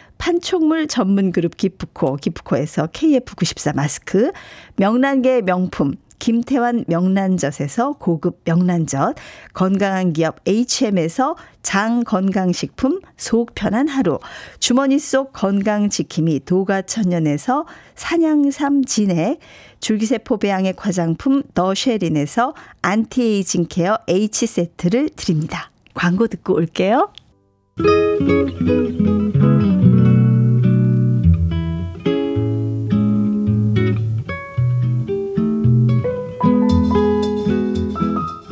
판촉물 0.21 0.85
전문 0.85 1.31
그룹 1.31 1.57
기프코, 1.57 2.17
기프코에서 2.17 2.85
KF94 2.87 3.75
마스크, 3.75 4.31
명란계 4.75 5.41
명품, 5.41 5.95
김태환 6.19 6.85
명란젓에서 6.87 7.93
고급 7.93 8.41
명란젓, 8.45 9.15
건강한 9.53 10.13
기업 10.13 10.35
HM에서 10.45 11.35
장 11.63 12.03
건강식품 12.03 12.99
속 13.17 13.55
편한 13.55 13.87
하루, 13.87 14.19
주머니 14.59 14.99
속 14.99 15.33
건강지킴이 15.33 16.41
도가천년에서 16.45 17.65
산양삼 17.95 18.85
진액, 18.85 19.39
줄기세포 19.79 20.37
배양액 20.37 20.85
화장품 20.85 21.41
더 21.55 21.73
쉐린에서 21.73 22.53
anti-aging 22.83 23.65
care 23.69 23.97
H세트를 24.07 25.09
드립니다. 25.15 25.71
광고 25.95 26.27
듣고 26.27 26.53
올게요. 26.53 27.11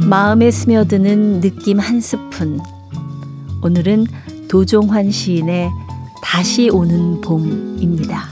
마음에 0.09 0.49
스며드는 0.49 1.39
느낌 1.39 1.77
한 1.77 2.01
스푼. 2.01 2.59
오늘은 3.61 4.07
도종환 4.47 5.11
시인의 5.11 5.69
다시 6.23 6.71
오는 6.71 7.21
봄입니다. 7.21 8.29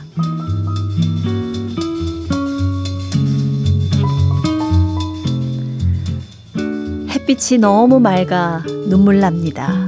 햇빛이 7.11 7.59
너무 7.59 7.99
맑아 7.99 8.63
눈물 8.87 9.19
납니다. 9.19 9.87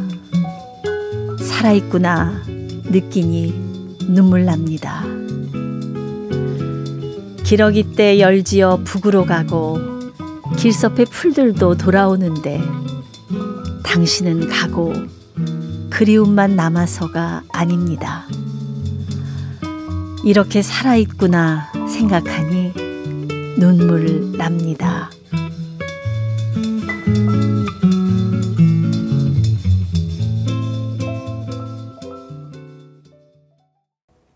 살아있구나 1.39 2.43
느끼니 2.83 3.51
눈물 4.09 4.45
납니다. 4.45 5.03
기러기 7.43 7.95
때 7.95 8.19
열지어 8.19 8.81
북으로 8.83 9.25
가고 9.25 9.98
길섭의 10.57 11.05
풀들도 11.05 11.77
돌아오는데 11.77 12.61
당신은 13.83 14.49
가고 14.49 14.93
그리움만 15.89 16.55
남아서가 16.55 17.43
아닙니다. 17.49 18.25
이렇게 20.23 20.61
살아있구나 20.61 21.71
생각하니 21.87 22.73
눈물 23.57 24.31
납니다. 24.37 25.09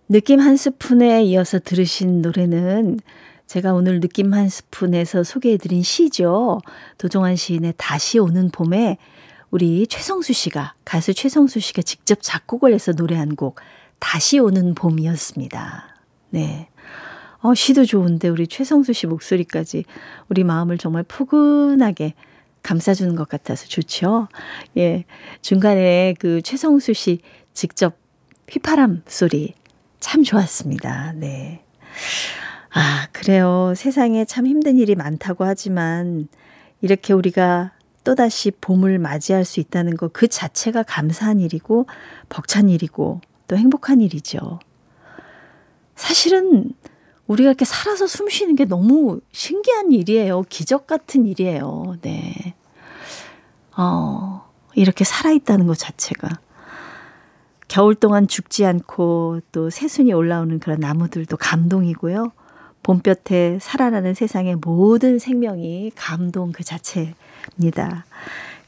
느낌 0.10 0.39
한 0.39 0.58
스푼에 0.58 1.23
이어서 1.23 1.60
들으신 1.60 2.21
노래는 2.21 2.99
제가 3.47 3.73
오늘 3.73 3.99
느낌 3.99 4.34
한 4.34 4.49
스푼에서 4.49 5.23
소개해드린 5.23 5.84
시죠. 5.84 6.60
도종환 6.97 7.36
시인의 7.36 7.75
다시 7.77 8.19
오는 8.19 8.49
봄에 8.49 8.97
우리 9.51 9.86
최성수 9.86 10.34
씨가, 10.34 10.73
가수 10.84 11.13
최성수 11.13 11.60
씨가 11.60 11.84
직접 11.84 12.17
작곡을 12.21 12.73
해서 12.73 12.91
노래한 12.93 13.36
곡, 13.36 13.60
다시 13.99 14.39
오는 14.39 14.73
봄이었습니다. 14.73 15.95
네. 16.32 16.69
어, 17.41 17.53
시도 17.53 17.86
좋은데 17.86 18.29
우리 18.29 18.47
최성수 18.47 18.93
씨 18.93 19.06
목소리까지 19.06 19.86
우리 20.29 20.43
마음을 20.43 20.77
정말 20.77 21.03
포근하게 21.03 22.13
감싸주는 22.63 23.15
것 23.15 23.27
같아서 23.27 23.67
좋죠. 23.67 24.29
예. 24.77 25.03
중간에 25.41 26.15
그 26.17 26.41
최성수 26.41 26.93
씨 26.93 27.19
직접 27.53 27.97
휘파람 28.49 29.03
소리 29.06 29.53
참 29.99 30.23
좋았습니다. 30.23 31.13
네. 31.15 31.63
아, 32.73 33.07
그래요. 33.12 33.73
세상에 33.75 34.25
참 34.25 34.47
힘든 34.47 34.77
일이 34.77 34.95
많다고 34.95 35.45
하지만 35.45 36.27
이렇게 36.81 37.13
우리가 37.13 37.71
또다시 38.03 38.51
봄을 38.51 38.99
맞이할 38.99 39.45
수 39.45 39.59
있다는 39.59 39.95
것 39.95 40.12
그 40.12 40.27
자체가 40.27 40.83
감사한 40.83 41.39
일이고 41.39 41.86
벅찬 42.29 42.69
일이고 42.69 43.21
또 43.47 43.57
행복한 43.57 44.01
일이죠. 44.01 44.59
사실은 45.95 46.73
우리가 47.27 47.51
이렇게 47.51 47.63
살아서 47.63 48.07
숨 48.07 48.27
쉬는 48.27 48.55
게 48.55 48.65
너무 48.65 49.21
신기한 49.31 49.91
일이에요. 49.91 50.43
기적 50.49 50.88
같은 50.88 51.25
일이에요. 51.25 51.95
네. 52.01 52.55
어, 53.77 54.49
이렇게 54.73 55.03
살아있다는 55.03 55.67
것 55.67 55.77
자체가. 55.77 56.27
겨울 57.67 57.95
동안 57.95 58.27
죽지 58.27 58.65
않고 58.65 59.39
또 59.51 59.69
새순이 59.69 60.12
올라오는 60.13 60.59
그런 60.59 60.79
나무들도 60.79 61.38
감동이고요. 61.38 62.31
봄볕에 62.84 63.60
살아나는 63.62 64.13
세상의 64.13 64.58
모든 64.58 65.17
생명이 65.17 65.91
감동 65.96 66.52
그 66.52 66.63
자체입니다. 66.63 68.06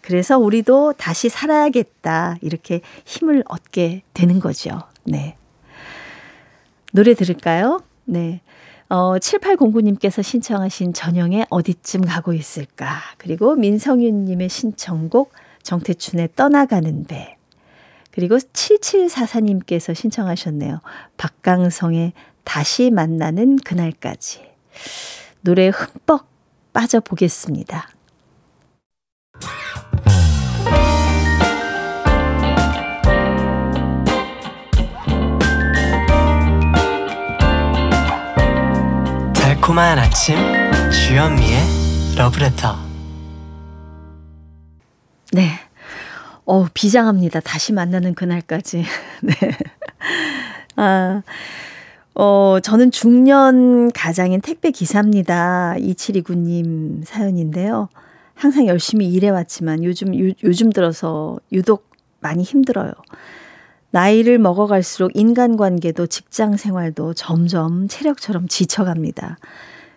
그래서 0.02 0.38
우리도 0.38 0.94
다시 0.94 1.30
살아야겠다. 1.30 2.38
이렇게 2.42 2.82
힘을 3.06 3.44
얻게 3.48 4.04
되는 4.14 4.40
거죠. 4.40 4.82
네. 5.04 5.36
노래 6.92 7.14
들을까요? 7.14 7.82
네. 8.06 8.42
어, 8.88 9.18
7809님께서 9.18 10.22
신청하신 10.22 10.94
전영의 10.94 11.48
어디쯤 11.50 12.02
가고 12.02 12.34
있을까. 12.34 13.00
그리고 13.18 13.56
민성윤님의 13.56 14.48
신청곡 14.48 15.34
정태춘의 15.64 16.30
떠나가는 16.36 17.04
배. 17.06 17.36
그리고 18.12 18.38
7744님께서 18.38 19.94
신청하셨네요. 19.94 20.80
박강성의 21.18 22.14
다시 22.46 22.90
만나는 22.92 23.58
그날까지. 23.58 24.46
노래 25.42 25.68
흠뻑 25.68 26.26
빠져보겠습니다. 26.72 27.90
달콤한 39.34 40.00
아침 40.00 40.36
주현미의 40.92 41.60
러브레터 42.18 42.78
네. 45.34 45.60
어, 46.46 46.68
비장합니다. 46.74 47.40
다시 47.40 47.74
만나는 47.74 48.14
그날까지. 48.14 48.86
네. 49.22 49.34
아, 50.76 51.24
어, 52.16 52.60
저는 52.64 52.92
중년 52.92 53.92
가장인 53.92 54.40
택배 54.40 54.72
기사입니다. 54.72 55.76
2729님 55.78 57.04
사연인데요. 57.04 57.90
항상 58.34 58.68
열심히 58.68 59.08
일해왔지만 59.12 59.84
요즘, 59.84 60.18
요, 60.18 60.32
요즘 60.44 60.72
들어서 60.72 61.36
유독 61.52 61.90
많이 62.22 62.44
힘들어요. 62.44 62.94
나이를 63.92 64.40
먹어갈수록 64.40 65.12
인간관계도 65.14 66.08
직장 66.08 66.56
생활도 66.56 67.14
점점 67.14 67.88
체력처럼 67.90 68.48
지쳐갑니다. 68.48 69.38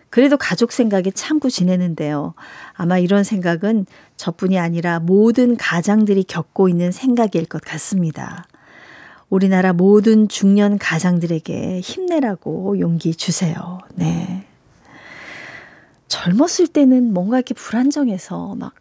그래도 0.09 0.37
가족 0.37 0.71
생각에 0.71 1.11
참고 1.11 1.49
지내는데요. 1.49 2.33
아마 2.73 2.97
이런 2.97 3.23
생각은 3.23 3.85
저뿐이 4.17 4.59
아니라 4.59 4.99
모든 4.99 5.55
가장들이 5.55 6.23
겪고 6.23 6.67
있는 6.67 6.91
생각일 6.91 7.45
것 7.45 7.61
같습니다. 7.61 8.45
우리나라 9.29 9.73
모든 9.73 10.27
중년 10.27 10.77
가장들에게 10.77 11.81
힘내라고 11.81 12.79
용기 12.79 13.13
주세요. 13.15 13.79
네. 13.93 14.45
젊었을 16.07 16.67
때는 16.67 17.13
뭔가 17.13 17.37
이렇게 17.37 17.53
불안정해서 17.53 18.55
막 18.55 18.73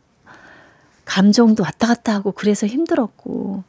감정도 1.04 1.62
왔다 1.62 1.86
갔다 1.86 2.14
하고 2.14 2.32
그래서 2.32 2.66
힘들었고 2.66 3.62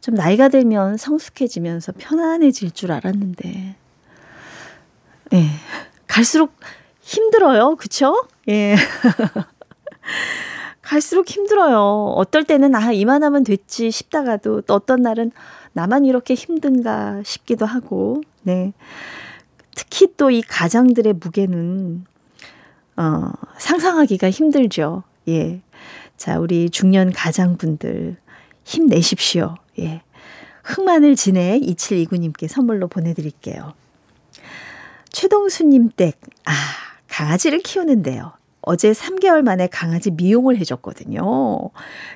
좀 0.00 0.14
나이가 0.14 0.48
들면 0.48 0.96
성숙해지면서 0.96 1.92
편안해질 1.98 2.70
줄 2.70 2.92
알았는데, 2.92 3.74
예. 5.32 5.50
갈수록 6.06 6.52
힘들어요. 7.00 7.74
그쵸? 7.76 8.28
예. 8.48 8.76
갈수록 10.86 11.28
힘들어요. 11.28 12.12
어떨 12.16 12.44
때는 12.44 12.76
아, 12.76 12.92
이만하면 12.92 13.42
됐지 13.42 13.90
싶다가도 13.90 14.60
또 14.62 14.74
어떤 14.74 15.02
날은 15.02 15.32
나만 15.72 16.04
이렇게 16.04 16.34
힘든가 16.34 17.22
싶기도 17.24 17.66
하고, 17.66 18.22
네. 18.42 18.72
특히 19.74 20.06
또 20.16 20.30
이 20.30 20.42
가장들의 20.42 21.14
무게는, 21.14 22.06
어, 22.96 23.30
상상하기가 23.58 24.30
힘들죠. 24.30 25.02
예. 25.28 25.60
자, 26.16 26.38
우리 26.38 26.70
중년 26.70 27.12
가장분들 27.12 28.16
힘내십시오. 28.62 29.56
예. 29.80 30.02
흑마늘 30.62 31.16
진해 31.16 31.58
2729님께 31.60 32.46
선물로 32.46 32.86
보내드릴게요. 32.86 33.74
최동수님 35.10 35.90
댁, 35.96 36.20
아, 36.44 36.52
강아지를 37.08 37.58
키우는데요. 37.58 38.32
어제 38.66 38.90
3개월 38.90 39.42
만에 39.42 39.68
강아지 39.68 40.10
미용을 40.10 40.58
해줬거든요. 40.58 41.70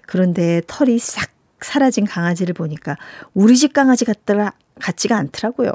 그런데 0.04 0.60
털이 0.66 0.98
싹 0.98 1.30
사라진 1.60 2.04
강아지를 2.04 2.54
보니까 2.54 2.96
우리 3.34 3.56
집 3.56 3.72
강아지 3.72 4.04
같더라, 4.04 4.52
같지가 4.80 5.16
않더라고요. 5.16 5.70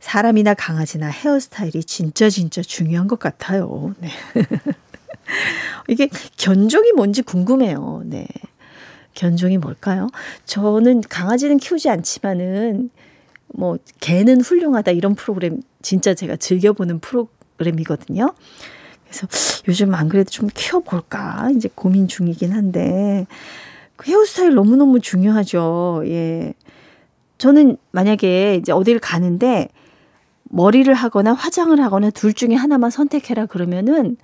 사람이나 0.00 0.54
강아지나 0.54 1.08
헤어스타일이 1.08 1.84
진짜 1.84 2.30
진짜 2.30 2.62
중요한 2.62 3.06
것 3.06 3.18
같아요. 3.18 3.94
네. 3.98 4.08
이게 5.88 6.08
견종이 6.38 6.92
뭔지 6.92 7.20
궁금해요. 7.20 8.02
네. 8.06 8.26
견종이 9.12 9.58
뭘까요? 9.58 10.08
저는 10.46 11.02
강아지는 11.02 11.58
키우지 11.58 11.90
않지만은 11.90 12.88
뭐 13.48 13.76
개는 14.00 14.40
훌륭하다 14.40 14.92
이런 14.92 15.14
프로그램 15.14 15.60
진짜 15.82 16.14
제가 16.14 16.36
즐겨보는 16.36 17.00
프로그램이거든요. 17.00 18.32
그래서 19.08 19.26
요즘 19.66 19.94
안 19.94 20.08
그래도 20.08 20.30
좀 20.30 20.48
키워볼까 20.52 21.50
이제 21.56 21.68
고민 21.74 22.08
중이긴 22.08 22.52
한데 22.52 23.26
그 23.96 24.10
헤어스타일 24.10 24.54
너무너무 24.54 25.00
중요하죠. 25.00 26.02
예. 26.06 26.54
저는 27.38 27.76
만약에 27.92 28.56
이제 28.56 28.72
어디를 28.72 29.00
가는데 29.00 29.68
머리를 30.44 30.92
하거나 30.92 31.32
화장을 31.32 31.78
하거나 31.80 32.10
둘 32.10 32.32
중에 32.32 32.54
하나만 32.54 32.90
선택해라 32.90 33.46
그러면은 33.46 34.16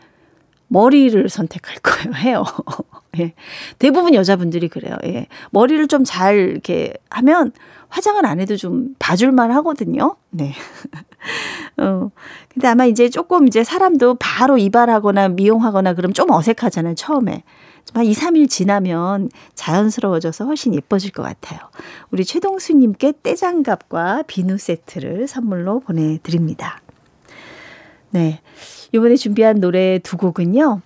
머리를 0.68 1.28
선택할 1.28 1.76
거예요. 1.82 2.12
헤어. 2.14 2.44
예. 3.18 3.34
대부분 3.78 4.14
여자분들이 4.14 4.68
그래요. 4.68 4.96
예. 5.04 5.26
머리를 5.50 5.86
좀 5.88 6.04
잘 6.04 6.36
이렇게 6.36 6.92
하면 7.10 7.52
화장을 7.88 8.24
안 8.26 8.40
해도 8.40 8.56
좀 8.56 8.94
봐줄만 8.98 9.50
하거든요. 9.52 10.16
네. 10.30 10.52
어. 11.78 12.10
근데 12.52 12.68
아마 12.68 12.86
이제 12.86 13.08
조금 13.08 13.46
이제 13.46 13.64
사람도 13.64 14.16
바로 14.16 14.58
이발하거나 14.58 15.28
미용하거나 15.28 15.94
그럼 15.94 16.12
좀 16.12 16.30
어색하잖아요. 16.30 16.94
처음에. 16.94 17.42
한 17.92 18.04
2, 18.04 18.12
3일 18.12 18.48
지나면 18.48 19.30
자연스러워져서 19.54 20.46
훨씬 20.46 20.74
예뻐질 20.74 21.12
것 21.12 21.22
같아요. 21.22 21.60
우리 22.10 22.24
최동수님께 22.24 23.14
떼장갑과 23.22 24.24
비누 24.26 24.58
세트를 24.58 25.28
선물로 25.28 25.80
보내드립니다. 25.80 26.80
네. 28.10 28.40
이번에 28.92 29.16
준비한 29.16 29.60
노래 29.60 29.98
두 29.98 30.16
곡은요. 30.16 30.80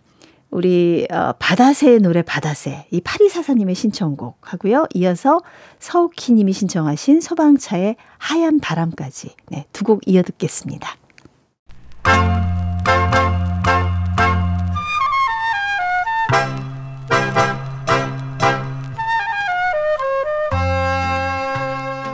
우리 0.50 1.06
어, 1.11 1.34
바다새의 1.38 2.00
노래 2.00 2.22
바다새 2.22 2.87
이 2.90 3.00
파리사사님의 3.00 3.74
신청곡 3.74 4.38
하고요. 4.40 4.87
이어서 4.94 5.40
서우키님이 5.78 6.52
신청하신 6.52 7.20
소방차의 7.20 7.96
하얀 8.18 8.58
바람까지 8.61 9.34
네, 9.50 9.66
두 9.72 9.84
곡 9.84 10.00
이어 10.06 10.22
듣겠습니다. 10.22 10.96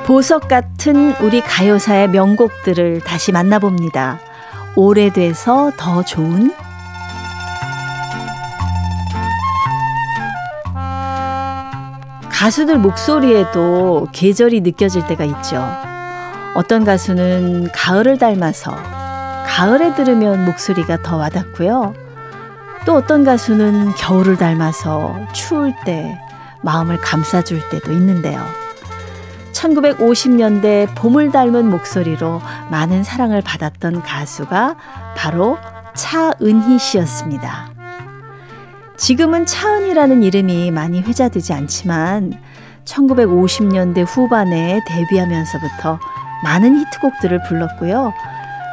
보석 0.07 0.49
같은 0.49 1.15
우리 1.23 1.41
가요사의 1.41 2.09
명곡들을 2.11 3.01
다시 3.01 3.33
만나봅니다. 3.33 4.21
오래돼서 4.77 5.73
더 5.77 6.05
좋은 6.05 6.53
가수들 12.45 12.77
목소리에도 12.77 14.07
계절이 14.13 14.61
느껴질 14.61 15.07
때가 15.07 15.25
있죠. 15.25 15.67
어떤 16.55 16.85
가수는 16.85 17.71
가을을 17.73 18.19
닮아서 18.19 18.71
가을에 19.47 19.95
들으면 19.95 20.45
목소리가 20.45 21.01
더 21.03 21.17
와닿고요. 21.17 21.95
또 22.85 22.97
어떤 22.97 23.25
가수는 23.25 23.95
겨울을 23.95 24.37
닮아서 24.37 25.19
추울 25.33 25.73
때 25.87 26.21
마음을 26.61 26.99
감싸줄 26.99 27.67
때도 27.71 27.93
있는데요. 27.93 28.45
1950년대 29.53 30.95
봄을 30.97 31.33
닮은 31.33 31.71
목소리로 31.71 32.43
많은 32.71 33.05
사랑을 33.05 33.41
받았던 33.41 34.03
가수가 34.03 34.77
바로 35.17 35.57
차은희 35.95 36.79
씨였습니다. 36.79 37.74
지금은 38.97 39.45
차은이라는 39.47 40.23
이름이 40.23 40.71
많이 40.71 41.03
회자되지 41.03 41.53
않지만 41.53 42.33
1950년대 42.85 44.05
후반에 44.07 44.81
데뷔하면서부터 44.87 45.99
많은 46.45 46.79
히트곡들을 46.79 47.43
불렀고요. 47.49 48.13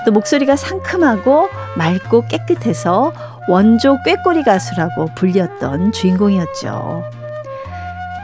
또 0.05 0.11
목소리가 0.11 0.55
상큼하고 0.55 1.49
맑고 1.77 2.27
깨끗해서 2.27 3.13
원조 3.47 3.97
꾀꼬리 4.03 4.43
가수라고 4.43 5.07
불렸던 5.15 5.91
주인공이었죠. 5.91 7.03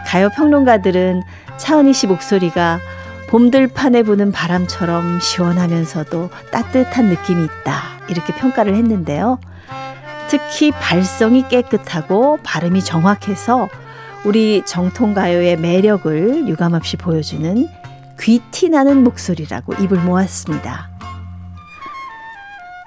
가요 0.06 0.30
평론가들은 0.36 1.24
차은희 1.58 1.94
씨 1.94 2.08
목소리가 2.08 2.80
봄들판에 3.30 4.04
부는 4.04 4.32
바람처럼 4.32 5.20
시원하면서도 5.20 6.30
따뜻한 6.52 7.06
느낌이 7.06 7.44
있다. 7.44 7.82
이렇게 8.08 8.34
평가를 8.34 8.76
했는데요. 8.76 9.40
특히 10.30 10.72
발성이 10.72 11.48
깨끗하고 11.48 12.38
발음이 12.44 12.84
정확해서 12.84 13.70
우리 14.26 14.64
정통 14.66 15.14
가요의 15.14 15.58
매력을 15.58 16.48
유감없이 16.48 16.98
보여주는 16.98 17.68
귀티 18.20 18.70
나는 18.70 19.04
목소리라고 19.04 19.74
입을 19.76 20.00
모았습니다. 20.00 20.90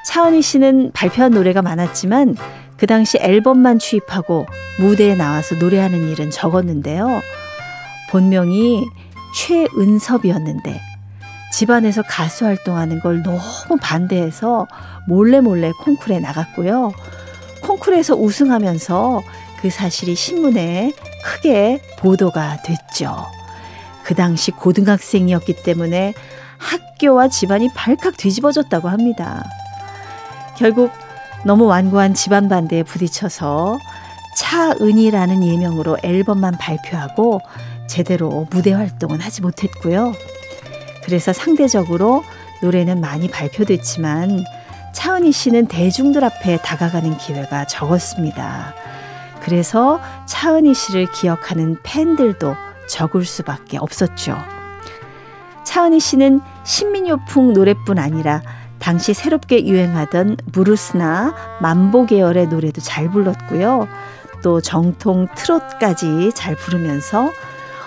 차은희 0.07 0.43
씨는 0.43 0.91
발표한 0.93 1.33
노래가 1.33 1.63
많았지만 1.63 2.37
그 2.77 2.87
당시 2.87 3.19
앨범만 3.21 3.79
취입하고 3.79 4.47
무대에 4.79 5.15
나와서 5.15 5.55
노래하는 5.55 6.09
일은 6.09 6.31
적었는데요. 6.31 7.21
본명이 8.11 8.85
최은섭이었는데 9.35 10.81
집안에서 11.53 12.03
가수 12.03 12.45
활동하는 12.45 13.01
걸 13.01 13.23
너무 13.23 13.41
반대해서 13.81 14.67
몰래 15.07 15.41
몰래 15.41 15.71
콩쿨에 15.85 16.19
나갔고요. 16.21 16.93
콩쿨에서 17.63 18.15
우승하면서 18.17 19.23
그 19.61 19.71
사실이 19.71 20.15
신문에 20.15 20.93
크게 21.25 21.81
보도가 21.99 22.63
됐죠. 22.63 23.27
그 24.03 24.15
당시 24.15 24.51
고등학생이었기 24.51 25.63
때문에 25.63 26.15
학교와 26.59 27.29
집안이 27.29 27.71
발칵 27.75 28.17
뒤집어졌다고 28.17 28.89
합니다. 28.89 29.45
결국 30.57 30.91
너무 31.45 31.67
완고한 31.67 32.15
집안 32.15 32.49
반대에 32.49 32.83
부딪혀서 32.83 33.79
차은이라는 34.37 35.45
예명으로 35.45 35.99
앨범만 36.03 36.59
발표하고 36.59 37.41
제대로 37.87 38.47
무대 38.51 38.73
활동은 38.73 39.21
하지 39.21 39.43
못했고요. 39.43 40.13
그래서 41.05 41.33
상대적으로 41.33 42.25
노래는 42.63 43.01
많이 43.01 43.29
발표됐지만 43.29 44.45
차은희 44.93 45.33
씨는 45.33 45.67
대중들 45.67 46.25
앞에 46.25 46.59
다가가는 46.59 47.17
기회가 47.19 47.65
적었습니다. 47.67 48.75
그래서 49.41 50.01
차은희 50.27 50.75
씨를 50.75 51.11
기억하는 51.13 51.77
팬들도 51.83 52.55
적을 52.89 53.25
수밖에 53.25 53.79
없었죠. 53.79 54.37
차은희 55.65 56.01
씨는 56.01 56.41
신민요풍 56.65 57.53
노래뿐 57.53 57.99
아니라 57.99 58.43
당시 58.79 59.15
새롭게 59.15 59.67
유행하던 59.67 60.37
브루스나 60.53 61.35
만보 61.61 62.07
계열의 62.07 62.49
노래도 62.49 62.81
잘 62.81 63.09
불렀고요. 63.09 63.87
또 64.43 64.61
정통 64.61 65.29
트롯까지 65.35 66.33
잘 66.35 66.57
부르면서 66.57 67.31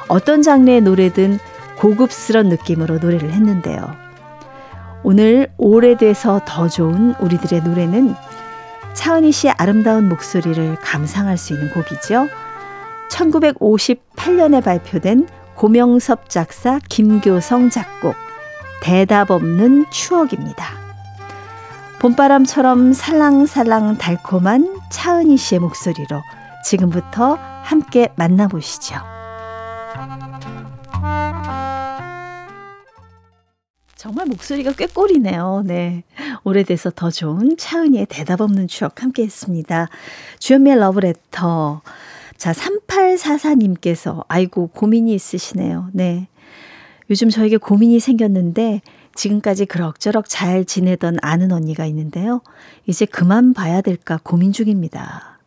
어떤 0.07 0.41
장르의 0.41 0.81
노래든 0.81 1.39
고급스런 1.77 2.49
느낌으로 2.49 2.99
노래를 2.99 3.31
했는데요. 3.31 4.02
오늘 5.03 5.51
오래돼서 5.57 6.39
더 6.45 6.69
좋은 6.69 7.13
우리들의 7.19 7.63
노래는 7.63 8.15
차은희 8.93 9.31
씨의 9.31 9.55
아름다운 9.57 10.07
목소리를 10.07 10.75
감상할 10.77 11.37
수 11.37 11.53
있는 11.53 11.69
곡이죠. 11.71 12.27
1958년에 13.11 14.63
발표된 14.63 15.27
고명섭 15.55 16.29
작사 16.29 16.79
김교성 16.89 17.69
작곡 17.69 18.15
대답 18.81 19.31
없는 19.31 19.85
추억입니다. 19.91 20.65
봄바람처럼 21.99 22.93
살랑살랑 22.93 23.97
달콤한 23.97 24.81
차은희 24.89 25.37
씨의 25.37 25.59
목소리로 25.59 26.21
지금부터 26.63 27.37
함께 27.61 28.09
만나보시죠. 28.15 28.95
정말 34.03 34.25
목소리가 34.25 34.73
꽤 34.73 34.85
꼴이네요. 34.85 35.63
네. 35.65 36.03
오래돼서 36.43 36.91
더 36.93 37.09
좋은 37.09 37.55
차은희의 37.55 38.07
대답 38.09 38.41
없는 38.41 38.67
추억 38.67 39.01
함께 39.01 39.23
했습니다. 39.23 39.87
주연미의 40.39 40.77
러브레터. 40.77 41.81
자, 42.35 42.51
3844님께서, 42.51 44.25
아이고, 44.27 44.67
고민이 44.67 45.13
있으시네요. 45.13 45.87
네. 45.93 46.27
요즘 47.09 47.29
저에게 47.29 47.55
고민이 47.55 48.01
생겼는데, 48.01 48.81
지금까지 49.15 49.67
그럭저럭 49.67 50.25
잘 50.27 50.65
지내던 50.65 51.19
아는 51.21 51.53
언니가 51.53 51.85
있는데요. 51.85 52.41
이제 52.85 53.05
그만 53.05 53.53
봐야 53.53 53.79
될까 53.79 54.19
고민 54.21 54.51
중입니다. 54.51 55.39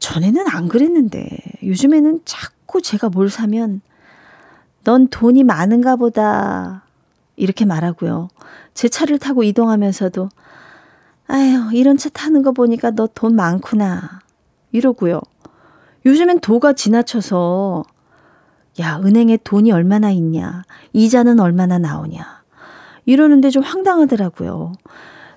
전에는 0.00 0.48
안 0.48 0.68
그랬는데, 0.68 1.30
요즘에는 1.62 2.20
자꾸 2.26 2.82
제가 2.82 3.08
뭘 3.08 3.30
사면, 3.30 3.80
넌 4.82 5.08
돈이 5.08 5.44
많은가 5.44 5.96
보다. 5.96 6.83
이렇게 7.36 7.64
말하고요. 7.64 8.28
제 8.74 8.88
차를 8.88 9.18
타고 9.18 9.42
이동하면서도 9.42 10.28
아휴 11.26 11.72
이런 11.74 11.96
차 11.96 12.08
타는 12.10 12.42
거 12.42 12.52
보니까 12.52 12.90
너 12.90 13.06
돈 13.14 13.34
많구나 13.36 14.20
이러고요. 14.72 15.20
요즘엔 16.06 16.40
도가 16.40 16.74
지나쳐서 16.74 17.84
야 18.80 19.00
은행에 19.04 19.38
돈이 19.38 19.72
얼마나 19.72 20.10
있냐 20.10 20.64
이자는 20.92 21.40
얼마나 21.40 21.78
나오냐 21.78 22.42
이러는데 23.06 23.50
좀 23.50 23.62
황당하더라고요. 23.62 24.72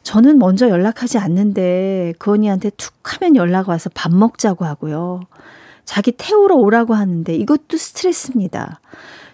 저는 0.04 0.40
먼저 0.40 0.70
연락하지 0.70 1.18
않는데 1.18 2.14
그 2.18 2.32
언니한테 2.32 2.70
툭 2.72 2.94
하면 3.04 3.36
연락 3.36 3.70
와서 3.70 3.90
밥 3.94 4.14
먹자고 4.14 4.66
하고요. 4.66 5.22
자기 5.86 6.12
태우러 6.12 6.56
오라고 6.56 6.96
하는데 6.96 7.34
이것도 7.36 7.78
스트레스입니다. 7.78 8.80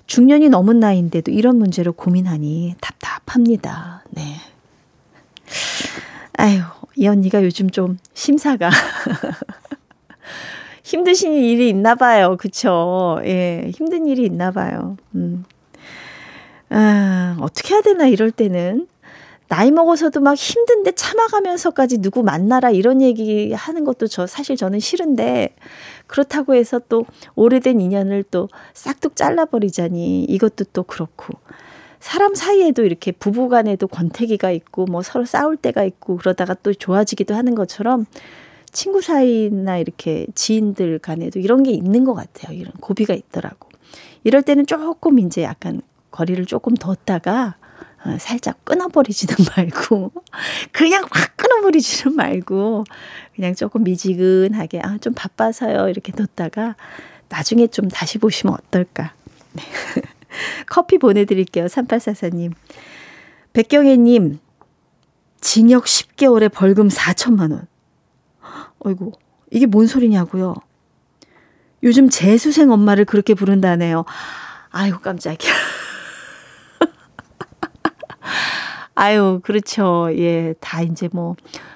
중년이 0.08 0.50
넘은 0.50 0.80
나이인데도 0.80 1.32
이런 1.32 1.58
문제로 1.58 1.94
고민하니 1.94 2.76
답답합니다. 2.82 4.04
네. 4.10 4.36
아유, 6.34 6.62
이 6.96 7.08
언니가 7.08 7.44
요즘 7.44 7.70
좀 7.70 7.98
심사가 8.14 8.70
힘드신 10.84 11.34
일이 11.34 11.70
있나 11.70 11.96
봐요. 11.96 12.38
그쵸? 12.38 13.20
예, 13.24 13.72
힘든 13.74 14.06
일이 14.06 14.26
있나 14.26 14.52
봐요. 14.52 14.98
음. 15.16 15.46
아, 16.70 17.38
어떻게 17.40 17.74
해야 17.74 17.82
되나 17.82 18.08
이럴 18.08 18.32
때는 18.32 18.88
나이 19.48 19.70
먹어서도 19.72 20.20
막 20.20 20.36
힘든데 20.36 20.94
참아가면서까지 20.94 22.00
누구 22.00 22.24
만나라 22.24 22.72
이런 22.72 23.02
얘기 23.02 23.54
하는 23.54 23.84
것도 23.84 24.08
저 24.08 24.26
사실 24.26 24.56
저는 24.56 24.80
싫은데 24.80 25.56
그렇다고 26.08 26.56
해서 26.56 26.80
또 26.90 27.06
오래된 27.36 27.82
인연을 27.82 28.24
또 28.30 28.50
싹둑 28.74 29.16
잘라버리자니 29.16 30.24
이것도 30.26 30.66
또 30.74 30.84
그렇고 30.84 31.34
사람 32.00 32.36
사이에도 32.36 32.84
이렇게 32.84 33.14
부부 33.14 33.48
간에도 33.48 33.88
권태기가 33.88 34.52
있고 34.52 34.86
뭐 34.86 35.02
서로 35.02 35.24
싸울 35.26 35.56
때가 35.56 35.86
있고 35.86 36.18
그러다가 36.18 36.54
또 36.56 36.74
좋아지기도 36.74 37.34
하는 37.34 37.56
것처럼 37.56 38.06
친구 38.74 39.02
사이나 39.02 39.78
이렇게 39.78 40.28
지인들 40.36 41.00
간에도 41.00 41.40
이런 41.40 41.64
게 41.64 41.72
있는 41.72 42.04
것 42.04 42.14
같아요. 42.14 42.58
이런 42.58 42.74
고비가 42.82 43.14
있더라고. 43.14 43.70
이럴 44.26 44.42
때는 44.42 44.66
조금 44.66 45.20
이제 45.20 45.44
약간 45.44 45.82
거리를 46.12 46.46
조금 46.46 46.74
뒀다가 46.74 47.56
어, 47.62 47.63
살짝 48.20 48.64
끊어버리지는 48.66 49.36
말고 49.58 50.12
그냥 50.72 51.06
확 51.12 51.38
끊어버리지는 51.38 52.16
말고 52.16 52.84
그냥 53.36 53.56
조금 53.56 53.84
미지근하게 53.84 54.80
아 54.84 54.98
좀 55.00 55.14
바빠서요 55.14 55.90
이렇게 55.90 56.12
뒀다가 56.12 56.76
나중에 57.30 57.68
좀 57.68 57.88
다시 57.90 58.18
보시면 58.20 58.54
어떨까. 58.56 59.14
네. 59.54 59.64
커피 60.68 60.98
보내드릴게요 60.98 61.66
3844님. 61.66 62.54
백경애님 63.54 64.40
징역 65.42 65.86
10개월에 65.86 66.52
벌금 66.52 66.88
4천만 66.90 67.52
원. 67.52 67.68
어이구 68.80 69.12
이게 69.52 69.66
뭔 69.66 69.88
소리냐고요? 69.88 70.56
요즘 71.84 72.10
재수생 72.10 72.72
엄마를 72.72 73.06
그렇게 73.06 73.34
부른다네요. 73.34 74.06
아이고 74.72 75.00
깜짝이야 75.00 75.52
아유, 78.96 79.40
그렇죠. 79.44 80.10
예, 80.14 80.54
다 80.60 80.82
이제 80.82 81.10
뭐 81.12 81.36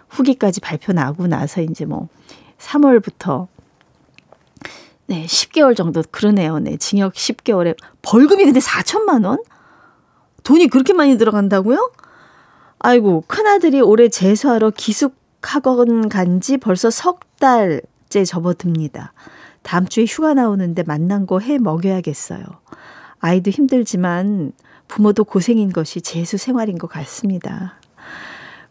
후기까지 0.10 0.62
발표 0.62 0.94
나고 0.94 1.28
나서 1.28 1.62
이제 1.62 1.86
뭐 1.86 2.08
3월부터 2.60 3.48
네, 5.08 5.26
10개월 5.26 5.76
정도 5.76 6.04
그러네요. 6.12 6.60
네, 6.60 6.78
징역 6.78 7.14
10개월에 7.14 7.76
벌금이 8.02 8.44
근데 8.44 8.60
4천만 8.60 9.26
원? 9.26 9.40
돈이 10.44 10.68
그렇게 10.68 10.94
많이 10.94 11.18
들어간다고요? 11.18 11.92
아이고, 12.80 13.24
큰아들이 13.28 13.82
올해 13.82 14.10
재수하러 14.10 14.72
기숙학원 14.72 16.10
간 16.10 16.40
지 16.42 16.58
벌써 16.58 16.90
석 16.90 17.22
달째 17.40 18.24
접어듭니다. 18.26 19.14
다음 19.64 19.88
주에 19.88 20.06
휴가 20.06 20.34
나오는데 20.34 20.84
만난 20.84 21.26
거 21.26 21.40
해 21.40 21.58
먹여야겠어요. 21.58 22.44
아이도 23.20 23.50
힘들지만 23.52 24.52
부모도 24.88 25.24
고생인 25.24 25.72
것이 25.72 26.02
재수 26.02 26.38
생활인 26.38 26.78
것 26.78 26.88
같습니다. 26.88 27.80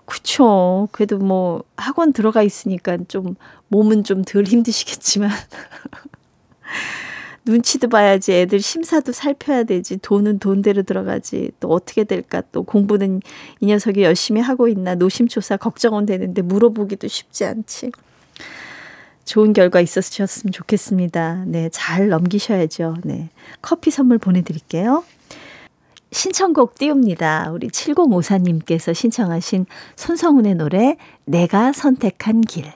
그쵸. 0.06 0.88
그래도 0.92 1.18
뭐 1.18 1.64
학원 1.76 2.12
들어가 2.12 2.42
있으니까 2.42 2.96
좀 3.08 3.34
몸은 3.68 4.04
좀 4.04 4.22
덜 4.24 4.44
힘드시겠지만 4.44 5.30
눈치도 7.44 7.88
봐야지 7.88 8.32
애들 8.32 8.60
심사도 8.60 9.12
살펴야 9.12 9.62
되지 9.64 9.98
돈은 9.98 10.40
돈대로 10.40 10.82
들어가지 10.82 11.50
또 11.60 11.68
어떻게 11.68 12.02
될까 12.04 12.42
또 12.50 12.62
공부는 12.64 13.20
이 13.60 13.66
녀석이 13.66 14.02
열심히 14.02 14.40
하고 14.40 14.66
있나 14.68 14.94
노심초사 14.96 15.56
걱정은 15.56 16.06
되는데 16.06 16.42
물어보기도 16.42 17.06
쉽지 17.08 17.44
않지. 17.44 17.92
좋은 19.24 19.52
결과 19.52 19.80
있었으면 19.80 20.28
좋겠습니다. 20.52 21.44
네, 21.46 21.68
잘 21.72 22.08
넘기셔야죠. 22.08 22.96
네. 23.04 23.28
커피 23.60 23.90
선물 23.90 24.18
보내드릴게요. 24.18 25.04
신청곡 26.12 26.76
띄웁니다. 26.76 27.50
우리 27.52 27.68
7054님께서 27.68 28.94
신청하신 28.94 29.66
손성훈의 29.96 30.54
노래 30.54 30.96
내가 31.24 31.72
선택한 31.72 32.42
길. 32.42 32.72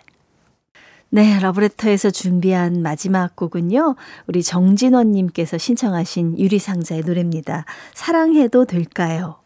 네, 1.13 1.41
러브레터에서 1.41 2.11
준비한 2.11 2.83
마지막 2.83 3.35
곡은요. 3.35 3.97
우리 4.29 4.45
정진원 4.45 5.11
님께서 5.11 5.59
신청하신 5.59 6.39
유리상자의 6.39 7.03
노래입니다. 7.03 7.65
사랑해도 7.95 8.65
될까요? 8.65 9.41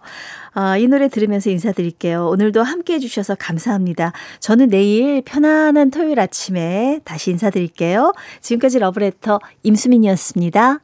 아, 0.52 0.76
이 0.76 0.86
노래 0.86 1.08
들으면서 1.08 1.48
인사드릴게요. 1.48 2.28
오늘도 2.28 2.62
함께 2.62 2.94
해주셔서 2.94 3.36
감사합니다. 3.36 4.12
저는 4.40 4.68
내일 4.68 5.22
편안한 5.22 5.90
토요일 5.90 6.20
아침에 6.20 7.00
다시 7.04 7.30
인사드릴게요. 7.30 8.12
지금까지 8.42 8.78
러브레터 8.78 9.40
임수민이었습니다. 9.62 10.80